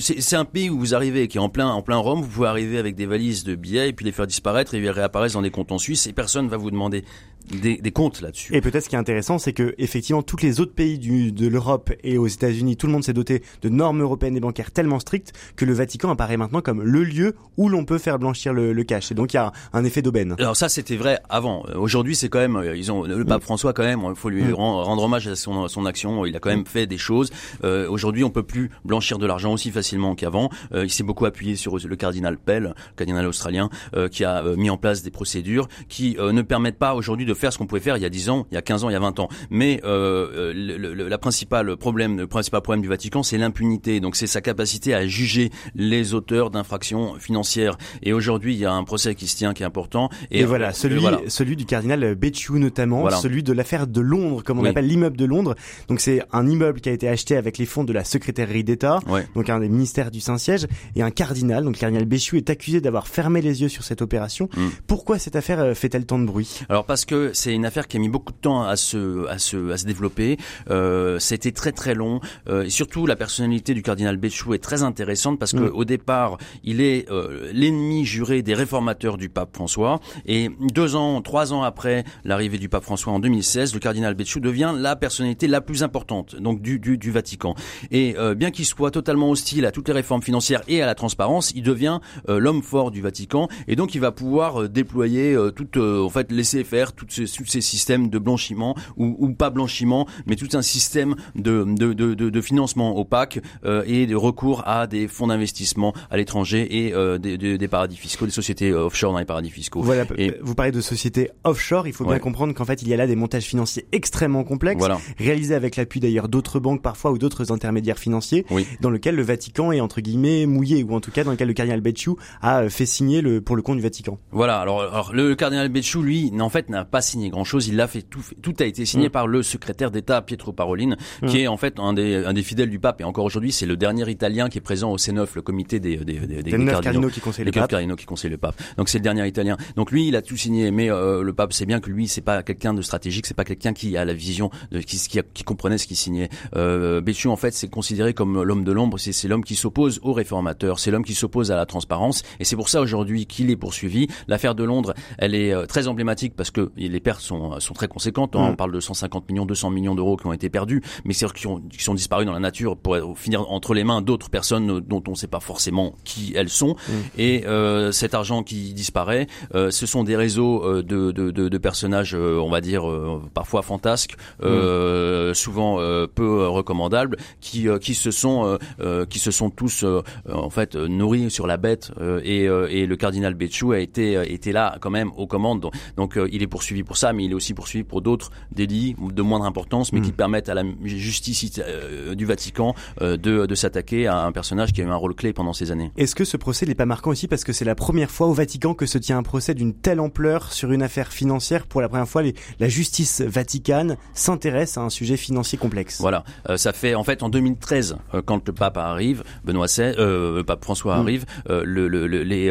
c'est 0.00 0.36
un 0.36 0.44
pays 0.44 0.70
où 0.70 0.78
vous 0.78 0.94
arrivez, 0.94 1.28
qui 1.28 1.38
est 1.38 1.40
en 1.40 1.48
plein, 1.48 1.68
en 1.68 1.82
plein 1.82 1.96
Rome, 1.96 2.20
vous 2.20 2.28
pouvez 2.28 2.48
arriver 2.48 2.78
avec 2.78 2.94
des 2.94 3.06
valises 3.06 3.44
de 3.44 3.54
billets 3.54 3.88
et 3.88 3.92
puis 3.92 4.04
les 4.04 4.12
faire 4.12 4.26
disparaître 4.26 4.74
et 4.74 4.78
ils 4.78 4.90
réapparaissent 4.90 5.32
dans 5.32 5.42
des 5.42 5.50
comptes 5.50 5.72
en 5.72 5.78
Suisse 5.78 6.06
et 6.06 6.12
personne 6.12 6.48
va 6.48 6.56
vous 6.56 6.70
demander 6.70 7.04
des, 7.50 7.76
des 7.78 7.90
comptes 7.90 8.20
là-dessus. 8.20 8.54
Et 8.54 8.60
peut-être 8.60 8.84
ce 8.84 8.88
qui 8.88 8.94
est 8.94 8.98
intéressant, 8.98 9.38
c'est 9.38 9.52
que 9.52 9.74
effectivement, 9.78 10.22
tous 10.22 10.38
les 10.42 10.60
autres 10.60 10.74
pays 10.74 10.98
du, 10.98 11.32
de 11.32 11.46
l'Europe 11.46 11.92
et 12.02 12.18
aux 12.18 12.26
États-Unis, 12.26 12.76
tout 12.76 12.86
le 12.86 12.92
monde 12.92 13.04
s'est 13.04 13.12
doté 13.12 13.42
de 13.62 13.68
normes 13.68 14.00
européennes 14.02 14.36
et 14.36 14.40
bancaires 14.40 14.70
tellement 14.70 14.98
strictes 15.00 15.32
que 15.56 15.64
le 15.64 15.72
Vatican 15.72 16.10
apparaît 16.10 16.36
maintenant 16.36 16.60
comme 16.60 16.82
le 16.82 17.04
lieu 17.04 17.34
où 17.56 17.68
l'on 17.68 17.84
peut 17.84 17.98
faire 17.98 18.18
blanchir 18.18 18.52
le, 18.52 18.72
le 18.72 18.84
cash. 18.84 19.12
Et 19.12 19.14
donc 19.14 19.32
il 19.32 19.36
y 19.36 19.40
a 19.40 19.52
un 19.72 19.84
effet 19.84 20.02
d'aubaine. 20.02 20.34
Alors 20.38 20.56
ça, 20.56 20.68
c'était 20.68 20.96
vrai 20.96 21.18
avant. 21.28 21.64
Aujourd'hui, 21.76 22.14
c'est 22.16 22.28
quand 22.28 22.38
même, 22.38 22.56
euh, 22.56 22.76
ils 22.76 22.90
ont 22.92 23.04
le 23.04 23.24
pape 23.24 23.42
François 23.42 23.72
quand 23.72 23.82
même. 23.84 24.02
Il 24.08 24.16
faut 24.16 24.28
lui 24.30 24.42
Mm. 24.44 24.54
rendre 24.54 25.02
hommage 25.02 25.26
à 25.28 25.36
son, 25.36 25.68
son 25.68 25.86
action. 25.86 26.24
Il 26.26 26.36
a 26.36 26.40
quand 26.40 26.50
même 26.50 26.66
fait 26.66 26.86
des 26.86 26.98
choses. 26.98 27.30
Euh, 27.64 27.88
Aujourd'hui, 27.88 28.24
on 28.24 28.30
peut 28.30 28.42
plus 28.42 28.70
blanchir 28.84 29.18
de 29.18 29.26
l'argent 29.26 29.52
aussi 29.52 29.70
facilement 29.70 30.14
qu'avant. 30.14 30.50
Euh, 30.72 30.84
il 30.84 30.90
s'est 30.90 31.02
beaucoup 31.02 31.26
appuyé 31.26 31.56
sur 31.56 31.76
le 31.78 31.96
cardinal 31.96 32.38
Pell, 32.38 32.62
le 32.64 32.72
cardinal 32.96 33.26
australien, 33.26 33.68
euh, 33.94 34.08
qui 34.08 34.24
a 34.24 34.44
euh, 34.44 34.56
mis 34.56 34.70
en 34.70 34.76
place 34.76 35.02
des 35.02 35.10
procédures 35.10 35.68
qui 35.88 36.16
euh, 36.18 36.32
ne 36.32 36.42
permettent 36.42 36.78
pas 36.78 36.94
aujourd'hui 36.94 37.26
de 37.26 37.33
faire 37.34 37.52
ce 37.52 37.58
qu'on 37.58 37.66
pouvait 37.66 37.80
faire 37.80 37.96
il 37.96 38.02
y 38.02 38.06
a 38.06 38.10
10 38.10 38.30
ans, 38.30 38.46
il 38.50 38.54
y 38.54 38.58
a 38.58 38.62
15 38.62 38.84
ans, 38.84 38.90
il 38.90 38.92
y 38.92 38.96
a 38.96 39.00
20 39.00 39.18
ans. 39.20 39.28
Mais 39.50 39.80
euh, 39.84 40.52
le, 40.54 40.94
le, 40.94 41.08
la 41.08 41.18
principale 41.18 41.76
problème, 41.76 42.16
le 42.18 42.26
principal 42.26 42.60
problème 42.62 42.82
du 42.82 42.88
Vatican, 42.88 43.22
c'est 43.22 43.38
l'impunité. 43.38 44.00
Donc 44.00 44.16
c'est 44.16 44.26
sa 44.26 44.40
capacité 44.40 44.94
à 44.94 45.06
juger 45.06 45.50
les 45.74 46.14
auteurs 46.14 46.50
d'infractions 46.50 47.14
financières. 47.18 47.76
Et 48.02 48.12
aujourd'hui, 48.12 48.54
il 48.54 48.60
y 48.60 48.64
a 48.64 48.72
un 48.72 48.84
procès 48.84 49.14
qui 49.14 49.26
se 49.26 49.36
tient 49.36 49.52
qui 49.54 49.62
est 49.62 49.66
important. 49.66 50.08
Et, 50.30 50.40
Et, 50.40 50.44
voilà, 50.44 50.68
euh, 50.68 50.72
celui, 50.72 51.00
voilà. 51.00 51.20
celui 51.28 51.56
du 51.56 51.64
cardinal 51.66 52.14
Becciu 52.14 52.58
notamment, 52.58 53.00
Voilà. 53.02 53.16
celui 53.18 53.42
de 53.42 53.52
l'affaire 53.52 53.86
de 53.86 54.00
Londres, 54.00 54.42
comme 54.42 54.58
on 54.58 54.62
Oui. 54.62 54.68
appelle 54.68 54.86
l'immeuble 54.86 55.16
de 55.16 55.24
Londres. 55.24 55.54
Donc 55.88 56.00
c'est 56.00 56.22
un 56.32 56.46
immeuble 56.48 56.80
qui 56.80 56.88
a 56.88 56.92
été 56.92 57.08
acheté 57.08 57.36
avec 57.36 57.58
les 57.58 57.66
fonds 57.66 57.84
de 57.84 57.92
la 57.92 58.04
secrétairerie 58.04 58.64
d'État, 58.64 59.00
Ouais. 59.08 59.26
donc 59.34 59.48
un 59.50 59.60
des 59.60 59.68
ministères 59.68 60.10
du 60.10 60.20
Saint-Siège, 60.20 60.66
et 60.96 61.02
un 61.02 61.10
cardinal, 61.10 61.64
donc 61.64 61.74
le 61.76 61.80
cardinal 61.80 62.04
Becciu 62.04 62.36
est 62.36 62.50
accusé 62.50 62.80
d'avoir 62.80 63.06
fermé 63.08 63.40
les 63.42 63.62
yeux 63.62 63.68
sur 63.68 63.84
cette 63.84 64.02
opération. 64.02 64.48
Mm. 64.56 64.68
Pourquoi 64.86 65.18
cette 65.18 65.36
affaire 65.36 65.60
euh, 65.60 65.74
fait-elle 65.74 66.06
tant 66.06 66.18
de 66.18 66.24
bruit? 66.24 66.60
Alors 66.68 66.84
parce 66.84 67.04
que 67.04 67.23
c'est 67.32 67.54
une 67.54 67.64
affaire 67.66 67.88
qui 67.88 67.96
a 67.96 68.00
mis 68.00 68.08
beaucoup 68.08 68.32
de 68.32 68.38
temps 68.38 68.62
à 68.62 68.76
se 68.76 69.26
à 69.28 69.38
se 69.38 69.70
à 69.70 69.76
se 69.76 69.86
développer. 69.86 70.36
Euh, 70.70 71.18
C'était 71.18 71.52
très 71.52 71.72
très 71.72 71.94
long. 71.94 72.20
Euh, 72.48 72.64
et 72.64 72.70
surtout 72.70 73.06
la 73.06 73.16
personnalité 73.16 73.74
du 73.74 73.82
cardinal 73.82 74.16
Béchou 74.16 74.54
est 74.54 74.58
très 74.58 74.82
intéressante 74.82 75.38
parce 75.38 75.52
que 75.52 75.58
Mm. 75.58 75.72
au 75.74 75.84
départ 75.84 76.38
il 76.62 76.80
est 76.80 77.10
euh, 77.10 77.50
l'ennemi 77.52 78.04
juré 78.04 78.42
des 78.42 78.54
réformateurs 78.54 79.16
du 79.16 79.28
pape 79.28 79.54
François 79.54 80.00
et 80.26 80.50
deux 80.72 80.96
ans 80.96 81.22
trois 81.22 81.52
ans 81.52 81.62
après 81.62 82.04
l'arrivée 82.24 82.58
du 82.58 82.68
pape 82.68 82.84
François 82.84 83.12
en 83.12 83.18
2016 83.20 83.74
le 83.74 83.80
cardinal 83.80 84.14
Béchou 84.14 84.40
devient 84.40 84.72
la 84.76 84.96
personnalité 84.96 85.46
la 85.46 85.60
plus 85.60 85.82
importante 85.82 86.36
donc 86.36 86.60
du 86.60 86.78
du, 86.78 86.98
du 86.98 87.10
Vatican 87.10 87.54
et 87.90 88.14
bien 88.36 88.50
qu'il 88.50 88.64
soit 88.64 88.90
totalement 88.90 89.30
hostile 89.30 89.64
à 89.66 89.70
toutes 89.70 89.88
les 89.88 89.94
réformes 89.94 90.22
financières 90.22 90.62
et 90.68 90.82
à 90.82 90.86
la 90.86 90.94
transparence 90.94 91.52
il 91.54 91.62
devient 91.62 92.00
l'homme 92.28 92.62
fort 92.62 92.90
du 92.90 93.00
Vatican 93.00 93.48
et 93.68 93.76
donc 93.76 93.94
il 93.94 94.00
va 94.00 94.12
pouvoir 94.12 94.68
déployer 94.68 95.36
tout 95.54 95.78
euh, 95.78 96.02
en 96.04 96.08
fait 96.08 96.30
laisser 96.32 96.64
faire 96.64 96.92
tous 96.92 97.13
ces, 97.14 97.24
tous 97.26 97.46
ces 97.46 97.60
systèmes 97.60 98.08
de 98.10 98.18
blanchiment 98.18 98.74
ou, 98.96 99.14
ou 99.18 99.32
pas 99.34 99.50
blanchiment 99.50 100.06
mais 100.26 100.36
tout 100.36 100.48
un 100.54 100.62
système 100.62 101.14
de 101.34 101.64
de, 101.66 101.92
de, 101.92 102.14
de, 102.14 102.40
financement 102.40 102.98
opaque 102.98 103.40
euh, 103.64 103.82
et 103.86 104.06
de 104.06 104.14
recours 104.16 104.62
à 104.66 104.86
des 104.86 105.08
fonds 105.08 105.28
d'investissement 105.28 105.92
à 106.10 106.16
l'étranger 106.16 106.86
et 106.86 106.92
euh, 106.94 107.18
des, 107.18 107.38
des, 107.38 107.58
des 107.58 107.68
paradis 107.68 107.96
fiscaux 107.96 108.26
des 108.26 108.32
sociétés 108.32 108.70
euh, 108.70 108.84
offshore 108.86 109.12
dans 109.12 109.18
les 109.18 109.24
paradis 109.24 109.50
fiscaux 109.50 109.82
Voilà, 109.82 110.04
Et- 110.18 110.34
vous 110.42 110.54
parlez 110.54 110.72
de 110.72 110.80
sociétés 110.80 111.30
offshore, 111.44 111.86
il 111.86 111.92
faut 111.92 112.04
bien 112.04 112.18
comprendre 112.18 112.54
qu'en 112.54 112.64
fait 112.64 112.82
il 112.82 112.88
y 112.88 112.94
a 112.94 112.96
là 112.96 113.06
des 113.06 113.16
montages 113.16 113.44
financiers 113.44 113.86
extrêmement 113.92 114.44
complexes, 114.44 114.78
voilà 114.78 114.98
réalisés 115.18 115.54
avec 115.54 115.76
l'appui 115.76 116.00
d'ailleurs 116.00 116.28
d'autres 116.28 116.60
banques 116.60 116.82
parfois 116.82 117.12
ou 117.12 117.18
d'autres 117.18 117.52
intermédiaires 117.52 117.98
financiers, 117.98 118.44
Oui. 118.50 118.66
dans 118.80 118.90
lequel 118.90 119.14
le 119.14 119.22
Vatican 119.22 119.72
est 119.72 119.80
entre 119.80 120.00
guillemets 120.00 120.46
mouillé, 120.46 120.82
ou 120.82 120.94
en 120.94 121.00
tout 121.00 121.10
cas 121.10 121.24
dans 121.24 121.30
lequel 121.30 121.48
le 121.48 121.54
cardinal 121.54 121.80
Becciu 121.80 122.12
a 122.42 122.68
fait 122.68 122.86
signer 122.86 123.20
le, 123.20 123.40
pour 123.40 123.56
le 123.56 123.62
compte 123.62 123.76
du 123.76 123.82
Vatican. 123.82 124.18
Voilà. 124.32 124.58
Alors, 124.58 124.82
alors, 124.82 125.12
le 125.14 125.34
cardinal 125.34 125.68
Becciu, 125.68 126.02
lui, 126.02 126.32
en 126.40 126.48
fait, 126.48 126.68
n'a 126.68 126.84
pas 126.84 127.00
signé 127.04 127.30
grand-chose. 127.30 127.68
Il 127.68 127.76
l'a 127.76 127.86
fait 127.86 128.02
tout. 128.02 128.20
fait- 128.20 128.34
Tout 128.42 128.54
a 128.60 128.64
été 128.64 128.84
signé 128.84 129.08
Mm. 129.08 129.12
par 129.12 129.26
le 129.26 129.42
secrétaire 129.42 129.90
d'État 129.90 130.20
Pietro 130.22 130.52
Parolin, 130.52 130.96
Mm. 131.22 131.26
qui 131.26 131.40
est 131.40 131.46
en 131.46 131.56
fait 131.56 131.78
un 131.78 131.92
des, 131.92 132.16
un 132.24 132.32
des 132.32 132.42
fidèles 132.42 132.70
du 132.70 132.78
pape. 132.80 133.00
Et 133.00 133.04
encore 133.04 133.24
aujourd'hui, 133.24 133.52
c'est 133.52 133.66
le 133.66 133.76
dernier 133.76 134.08
Italien 134.10 134.48
qui 134.48 134.58
est 134.58 134.60
présent 134.60 134.90
au 134.90 134.96
C9, 134.98 135.28
le 135.34 135.42
comité 135.42 135.78
des, 135.80 135.96
des, 135.98 136.18
des, 136.20 136.42
des 136.42 136.58
neuf 136.58 136.80
cardinaux 136.80 137.08
qui 137.08 137.20
conseillent 137.20 137.44
les 137.44 137.50
le 137.52 137.60
pape. 137.60 137.70
cardinaux 137.70 137.96
qui 137.96 138.06
conseillent 138.06 138.30
le 138.30 138.38
pape. 138.38 138.60
Donc 138.76 138.88
c'est 138.88 138.98
le 138.98 139.04
dernier 139.04 139.26
italien. 139.26 139.56
Donc 139.76 139.90
lui, 139.92 140.08
il 140.08 140.16
a 140.16 140.22
tout 140.22 140.36
signé, 140.36 140.70
mais 140.70 140.90
euh, 140.90 141.22
le 141.22 141.32
pape 141.32 141.52
sait 141.52 141.66
bien 141.66 141.80
que 141.80 141.90
lui, 141.90 142.08
c'est 142.08 142.20
pas 142.22 142.42
quelqu'un 142.42 142.74
de 142.74 142.82
stratégique, 142.82 143.26
c'est 143.26 143.34
pas 143.34 143.44
quelqu'un 143.44 143.72
qui 143.72 143.96
a 143.96 144.04
la 144.04 144.14
vision, 144.14 144.50
de, 144.72 144.80
qui, 144.80 144.96
qui, 144.98 145.20
qui 145.32 145.44
comprenait 145.44 145.78
ce 145.78 145.86
qu'il 145.86 145.96
signait. 145.96 146.28
Euh, 146.56 147.00
Béchu, 147.00 147.28
en 147.28 147.36
fait, 147.36 147.52
c'est 147.52 147.68
considéré 147.68 148.14
comme 148.14 148.42
l'homme 148.42 148.64
de 148.64 148.72
l'ombre. 148.72 148.98
C'est 148.98 149.12
c'est 149.12 149.28
l'homme 149.28 149.44
qui 149.44 149.54
s'oppose 149.54 150.00
aux 150.02 150.12
réformateurs, 150.12 150.78
c'est 150.78 150.90
l'homme 150.90 151.04
qui 151.04 151.14
s'oppose 151.14 151.50
à 151.52 151.56
la 151.56 151.66
transparence, 151.66 152.22
et 152.40 152.44
c'est 152.44 152.56
pour 152.56 152.68
ça 152.68 152.80
aujourd'hui 152.80 153.26
qu'il 153.26 153.50
est 153.50 153.56
poursuivi. 153.56 154.08
L'affaire 154.28 154.54
de 154.54 154.64
Londres, 154.64 154.94
elle 155.18 155.34
est 155.34 155.52
euh, 155.52 155.66
très 155.66 155.88
emblématique 155.88 156.34
parce 156.36 156.50
que 156.50 156.70
les 156.94 157.00
pertes 157.00 157.20
sont, 157.20 157.58
sont 157.60 157.74
très 157.74 157.88
conséquentes. 157.88 158.36
hein. 158.36 158.48
Mm. 158.48 158.52
On 158.52 158.56
parle 158.56 158.72
de 158.72 158.80
150 158.80 159.28
millions, 159.28 159.44
200 159.46 159.70
millions 159.70 159.94
d'euros 159.94 160.16
qui 160.16 160.26
ont 160.26 160.32
été 160.32 160.48
perdus, 160.48 160.80
mais 161.04 161.12
c'est 161.12 161.30
qui, 161.32 161.46
ont, 161.46 161.60
qui 161.60 161.82
sont 161.82 161.94
disparus 161.94 162.24
dans 162.26 162.32
la 162.32 162.40
nature 162.40 162.76
pour 162.76 162.94
euh, 162.94 163.14
finir 163.16 163.50
entre 163.50 163.74
les 163.74 163.84
mains 163.84 164.00
d'autres 164.00 164.30
personnes 164.30 164.70
euh, 164.70 164.80
dont 164.80 165.02
on 165.08 165.10
ne 165.12 165.16
sait 165.16 165.26
pas 165.26 165.40
forcément 165.40 165.94
qui 166.04 166.32
elles 166.36 166.48
sont. 166.48 166.76
Et 167.18 167.44
euh, 167.46 167.92
cet 167.92 168.14
argent 168.14 168.42
qui 168.42 168.72
disparaît, 168.74 169.26
euh, 169.54 169.70
ce 169.70 169.86
sont 169.86 170.04
des 170.04 170.16
réseaux 170.16 170.62
euh, 170.64 170.82
de, 170.82 171.10
de, 171.10 171.30
de, 171.30 171.48
de 171.48 171.58
personnages, 171.58 172.14
euh, 172.14 172.38
on 172.38 172.50
va 172.50 172.60
dire 172.60 172.88
euh, 172.88 173.20
parfois 173.34 173.62
fantasques, 173.62 174.14
euh, 174.42 175.34
souvent 175.34 175.80
euh, 175.80 176.06
peu 176.06 176.42
euh, 176.42 176.48
recommandables, 176.48 177.16
qui 177.40 177.68
euh, 177.68 177.78
qui 177.78 177.94
se 177.94 178.10
sont 178.10 178.46
euh, 178.46 178.58
euh, 178.80 179.06
qui 179.06 179.18
se 179.18 179.30
sont 179.30 179.50
tous 179.50 179.82
euh, 179.82 180.02
euh, 180.28 180.34
en 180.34 180.50
fait 180.50 180.76
euh, 180.76 180.86
nourris 180.88 181.30
sur 181.30 181.46
la 181.46 181.56
bête. 181.56 181.90
euh, 182.00 182.20
et, 182.24 182.46
euh, 182.48 182.68
et 182.70 182.86
le 182.86 182.96
cardinal 182.96 183.34
Becciu 183.34 183.74
a 183.74 183.78
été 183.80 184.16
euh, 184.16 184.24
était 184.28 184.52
là 184.52 184.76
quand 184.80 184.90
même 184.90 185.10
aux 185.16 185.26
commandes. 185.26 185.60
Donc, 185.60 185.72
donc, 185.96 186.18
euh, 186.18 186.28
il 186.32 186.42
est 186.42 186.46
poursuivi 186.46 186.82
pour 186.84 186.96
ça, 186.96 187.12
mais 187.12 187.24
il 187.24 187.30
est 187.32 187.34
aussi 187.34 187.54
poursuivi 187.54 187.84
pour 187.84 188.02
d'autres 188.02 188.30
délits 188.52 188.94
de 188.98 189.22
moindre 189.22 189.44
importance, 189.44 189.92
mais 189.92 190.00
Mm. 190.00 190.02
qui 190.04 190.12
permettent 190.12 190.48
à 190.48 190.54
la 190.54 190.62
justice 190.84 191.60
euh, 191.60 192.14
du 192.14 192.24
Vatican 192.26 192.74
euh, 193.02 193.16
de, 193.16 193.46
de 193.46 193.54
s'attaquer 193.54 194.06
à 194.06 194.24
un 194.24 194.32
personnage 194.32 194.72
qui 194.72 194.80
a 194.82 194.84
eu 194.84 194.88
un 194.88 194.94
rôle 194.96 195.14
clé 195.14 195.32
pendant 195.32 195.52
ces 195.52 195.70
années. 195.70 195.90
Est-ce 195.96 196.14
que 196.14 196.24
ce 196.24 196.36
procès 196.36 196.66
n'est 196.66 196.74
pas 196.74 196.86
marquant 196.86 197.10
aussi 197.10 197.28
parce 197.28 197.44
que 197.44 197.52
c'est 197.52 197.64
la 197.64 197.74
première 197.74 198.10
fois 198.10 198.26
au 198.26 198.32
Vatican 198.32 198.74
que 198.74 198.86
se 198.86 198.98
tient 198.98 199.18
un 199.18 199.22
procès 199.22 199.54
d'une 199.54 199.74
telle 199.74 200.00
ampleur 200.00 200.52
sur 200.52 200.72
une 200.72 200.82
affaire 200.82 201.12
financière 201.12 201.66
Pour 201.66 201.80
la 201.80 201.88
première 201.88 202.08
fois, 202.08 202.22
les- 202.22 202.34
la 202.60 202.68
justice 202.68 203.20
vaticane 203.20 203.96
s'intéresse 204.12 204.78
à 204.78 204.82
un 204.82 204.90
sujet 204.90 205.16
financier 205.16 205.58
complexe? 205.58 206.00
Voilà, 206.00 206.24
Euh, 206.48 206.56
ça 206.56 206.72
fait 206.72 206.94
en 206.94 207.04
fait 207.04 207.22
en 207.22 207.28
2013 207.28 207.96
euh, 208.14 208.22
quand 208.24 208.46
le 208.46 208.52
pape 208.52 208.76
arrive, 208.76 209.22
Benoît 209.44 209.66
XVI, 209.66 209.94
euh, 209.98 210.36
le 210.36 210.44
pape 210.44 210.62
François 210.64 210.96
Mm. 210.96 211.00
arrive, 211.00 211.24
euh, 211.50 211.62
le, 211.64 211.88
le- 211.88 212.06
le- 212.06 212.22
les, 212.22 212.44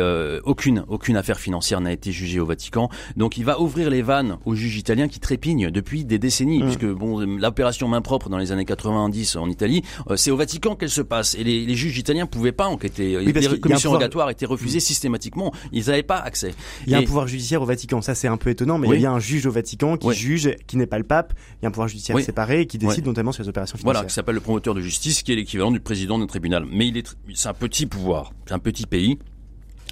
aucune 0.46 0.84
aucune 0.88 1.18
affaire 1.18 1.40
financière 1.40 1.82
n'a 1.82 1.92
été 1.92 2.12
jugée 2.12 2.40
au 2.40 2.46
Vatican, 2.46 2.90
donc 3.18 3.38
il 3.38 3.46
va 3.46 3.60
ouvrir 3.60 3.90
les 3.90 4.02
vannes 4.02 4.13
aux 4.46 4.56
juges 4.56 4.78
italiens 4.78 5.08
qui 5.08 5.20
trépignent 5.20 5.70
depuis 5.72 6.06
des 6.06 6.20
décennies, 6.20 6.60
Mm. 6.60 6.66
puisque 6.66 6.86
bon 6.86 7.20
l'opération 7.20 7.88
main 7.88 8.02
propre 8.02 8.30
dans 8.30 8.38
les 8.38 8.52
années 8.52 8.66
90 8.66 9.36
en 9.38 9.50
Italie, 9.50 9.82
euh, 10.10 10.16
c'est 10.16 10.32
au 10.32 10.38
Vatican 10.38 10.76
qu'elle 10.76 10.90
se 10.90 11.02
passe. 11.02 11.36
Et 11.36 11.44
les, 11.44 11.66
les 11.66 11.76
juges 11.76 11.98
italiens 11.98 12.26
pouvaient 12.26 12.52
pas 12.52 12.68
enquêter, 12.68 13.18
Oui, 13.18 13.26
les 13.26 13.34
commissions 13.60 13.90
pouvoir- 13.90 13.94
rogatoires 13.94 14.30
étaient 14.30 14.46
refusées 14.46 14.80
systématiquement, 14.80 15.54
ils 15.72 15.86
n'avaient 15.88 16.04
pas 16.04 16.18
accès. 16.20 16.54
Il 16.86 16.92
y 16.92 16.96
a 16.96 17.00
Et- 17.00 17.04
un 17.04 17.06
pouvoir 17.06 17.28
judiciaire 17.28 17.62
au 17.62 17.66
Vatican, 17.66 18.02
ça 18.02 18.16
c'est 18.16 18.28
un 18.28 18.38
peu 18.38 18.50
étonnant, 18.50 18.78
mais 18.78 18.88
il 18.94 19.02
y 19.02 19.06
a 19.06 19.12
un 19.12 19.20
juge 19.20 19.46
au 19.46 19.52
Vatican 19.52 19.98
qui 19.98 20.12
juge, 20.14 20.56
qui 20.68 20.78
n'est 20.78 20.86
pas 20.88 20.98
le 20.98 21.04
pape. 21.04 21.34
Il 21.62 21.64
y 21.64 21.66
a 21.66 21.70
un 21.70 21.72
pouvoir 21.72 21.88
judiciaire 21.88 22.20
séparé 22.20 22.62
et 22.62 22.66
qui 22.68 22.78
décide 22.78 23.06
notamment 23.06 23.32
sur 23.32 23.44
les 23.44 23.50
opérations 23.50 23.78
financières. 23.78 23.94
Voilà, 24.02 24.08
qui 24.08 24.14
s'appelle 24.14 24.36
le 24.36 24.42
promoteur 24.42 24.74
de 24.76 24.82
justice, 24.82 25.24
qui 25.24 25.32
est 25.32 25.36
l'équivalent 25.36 25.72
du 25.72 25.80
président 25.80 26.20
d'un 26.20 26.28
tribunal. 26.28 26.66
Mais 26.72 26.88
il 26.88 26.98
est, 26.98 27.16
c'est 27.34 27.50
un 27.50 27.54
petit 27.54 27.86
pouvoir, 27.86 28.32
c'est 28.46 28.54
un 28.54 28.60
petit 28.60 28.86
pays 28.86 29.18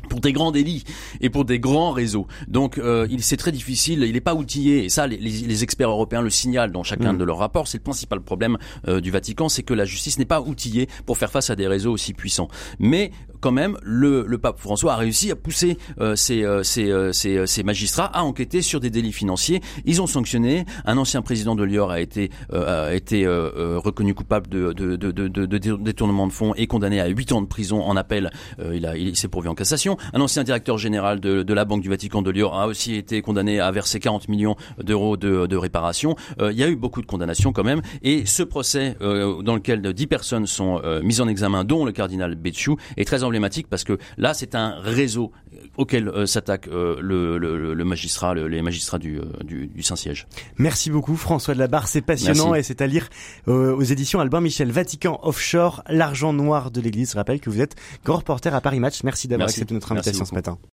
pour 0.09 0.19
des 0.19 0.33
grands 0.33 0.51
délits 0.51 0.83
et 1.21 1.29
pour 1.29 1.45
des 1.45 1.59
grands 1.59 1.91
réseaux. 1.91 2.27
Donc, 2.47 2.77
euh, 2.77 3.07
il 3.09 3.23
c'est 3.23 3.37
très 3.37 3.51
difficile. 3.51 4.03
Il 4.03 4.13
n'est 4.13 4.19
pas 4.21 4.35
outillé. 4.35 4.85
Et 4.85 4.89
ça, 4.89 5.07
les, 5.07 5.17
les- 5.17 5.29
les 5.47 5.63
experts 5.63 5.89
européens 5.89 6.21
le 6.21 6.29
signalent 6.29 6.71
dans 6.71 6.83
chacun 6.83 7.13
Mm. 7.13 7.17
de 7.17 7.23
leurs 7.23 7.37
rapports. 7.37 7.67
C'est 7.67 7.77
le 7.77 7.83
principal 7.83 8.19
problème 8.21 8.57
euh, 8.87 8.99
du 8.99 9.11
Vatican, 9.11 9.47
c'est 9.49 9.63
que 9.63 9.73
la 9.73 9.85
justice 9.85 10.17
n'est 10.19 10.25
pas 10.25 10.41
outillée 10.41 10.87
pour 11.05 11.17
faire 11.17 11.31
face 11.31 11.49
à 11.49 11.55
des 11.55 11.67
réseaux 11.67 11.91
aussi 11.91 12.13
puissants. 12.13 12.49
Mais 12.79 13.11
quand 13.41 13.51
même, 13.51 13.77
le, 13.81 14.23
le 14.27 14.37
pape 14.37 14.59
François 14.59 14.93
a 14.93 14.95
réussi 14.95 15.31
à 15.31 15.35
pousser 15.35 15.77
euh, 15.99 16.15
ses, 16.15 16.43
euh, 16.43 16.63
ses, 16.63 16.89
euh, 16.91 17.11
ses, 17.11 17.37
euh, 17.37 17.63
magistrats 17.63 18.05
à 18.05 18.23
enquêter 18.23 18.61
sur 18.61 18.79
des 18.79 18.89
délits 18.89 19.11
financiers. 19.11 19.61
Ils 19.85 20.01
ont 20.01 20.07
sanctionné. 20.07 20.65
Un 20.85 20.97
ancien 20.97 21.21
président 21.21 21.55
de 21.55 21.63
Lior 21.63 21.91
a 21.91 21.99
été, 21.99 22.29
euh, 22.53 22.89
a 22.89 22.93
été 22.93 23.25
euh, 23.25 23.77
reconnu 23.77 24.13
coupable 24.13 24.47
de, 24.47 24.71
de, 24.73 24.95
de, 24.95 25.11
de, 25.11 25.45
détournement 25.77 26.27
de 26.27 26.31
fonds 26.31 26.53
et 26.55 26.67
condamné 26.67 27.01
à 27.01 27.07
8 27.07 27.31
ans 27.31 27.41
de 27.41 27.47
prison 27.47 27.81
en 27.81 27.97
appel. 27.97 28.29
Il 28.73 28.85
a, 28.85 28.95
il 28.95 29.15
s'est 29.15 29.27
pourvu 29.27 29.49
en 29.49 29.55
cassation. 29.55 29.97
Un 30.13 30.21
ancien 30.21 30.43
directeur 30.43 30.77
général 30.77 31.19
de, 31.19 31.41
de 31.41 31.53
la 31.53 31.65
Banque 31.65 31.81
du 31.81 31.89
Vatican 31.89 32.21
de 32.21 32.29
Lior 32.29 32.57
a 32.59 32.67
aussi 32.67 32.95
été 32.95 33.21
condamné 33.21 33.59
à 33.59 33.71
verser 33.71 33.99
40 33.99 34.29
millions 34.29 34.55
d'euros 34.81 35.17
de, 35.17 35.47
de 35.47 35.55
réparation. 35.57 36.15
Il 36.39 36.57
y 36.57 36.63
a 36.63 36.69
eu 36.69 36.75
beaucoup 36.75 37.01
de 37.01 37.07
condamnations 37.07 37.51
quand 37.53 37.63
même. 37.63 37.81
Et 38.03 38.25
ce 38.25 38.43
procès 38.43 38.95
dans 38.99 39.55
lequel 39.55 39.81
10 39.81 40.07
personnes 40.07 40.45
sont 40.47 40.81
mises 41.03 41.21
en 41.21 41.27
examen, 41.27 41.63
dont 41.63 41.85
le 41.85 41.91
cardinal 41.91 42.35
Becciu, 42.35 42.75
est 42.97 43.05
très 43.05 43.23
emblématique 43.31 43.67
parce 43.69 43.83
que 43.83 43.97
là, 44.17 44.33
c'est 44.33 44.53
un 44.55 44.75
réseau 44.81 45.31
auquel 45.77 46.07
euh, 46.09 46.25
s'attaque 46.25 46.67
euh, 46.67 46.97
le, 47.01 47.37
le, 47.37 47.73
le 47.73 47.83
magistrat, 47.85 48.33
le- 48.33 48.47
les 48.47 48.61
magistrats 48.61 48.99
du, 48.99 49.17
euh, 49.19 49.23
du, 49.43 49.67
du 49.67 49.83
Saint-Siège. 49.83 50.27
Merci 50.57 50.89
beaucoup 50.89 51.15
François 51.15 51.53
de 51.53 51.59
la 51.59 51.67
Barre, 51.67 51.87
c'est 51.87 52.01
passionnant 52.01 52.51
Merci. 52.51 52.59
et 52.59 52.63
c'est 52.63 52.81
à 52.81 52.87
lire 52.87 53.07
euh, 53.47 53.73
aux 53.75 53.81
éditions 53.83 54.19
Albin 54.19 54.41
Michel 54.41 54.71
Vatican 54.71 55.19
Offshore, 55.23 55.83
l'argent 55.89 56.33
noir 56.33 56.71
de 56.71 56.81
l'Église. 56.81 57.11
Je 57.11 57.15
rappelle 57.15 57.39
que 57.39 57.49
vous 57.49 57.61
êtes 57.61 57.75
grand 58.05 58.17
reporter 58.17 58.53
à 58.53 58.61
Paris 58.61 58.79
Match. 58.79 59.03
Merci 59.03 59.27
d'avoir 59.27 59.47
accepté 59.49 59.73
notre 59.73 59.91
invitation 59.91 60.25
ce 60.25 60.33
matin. 60.35 60.57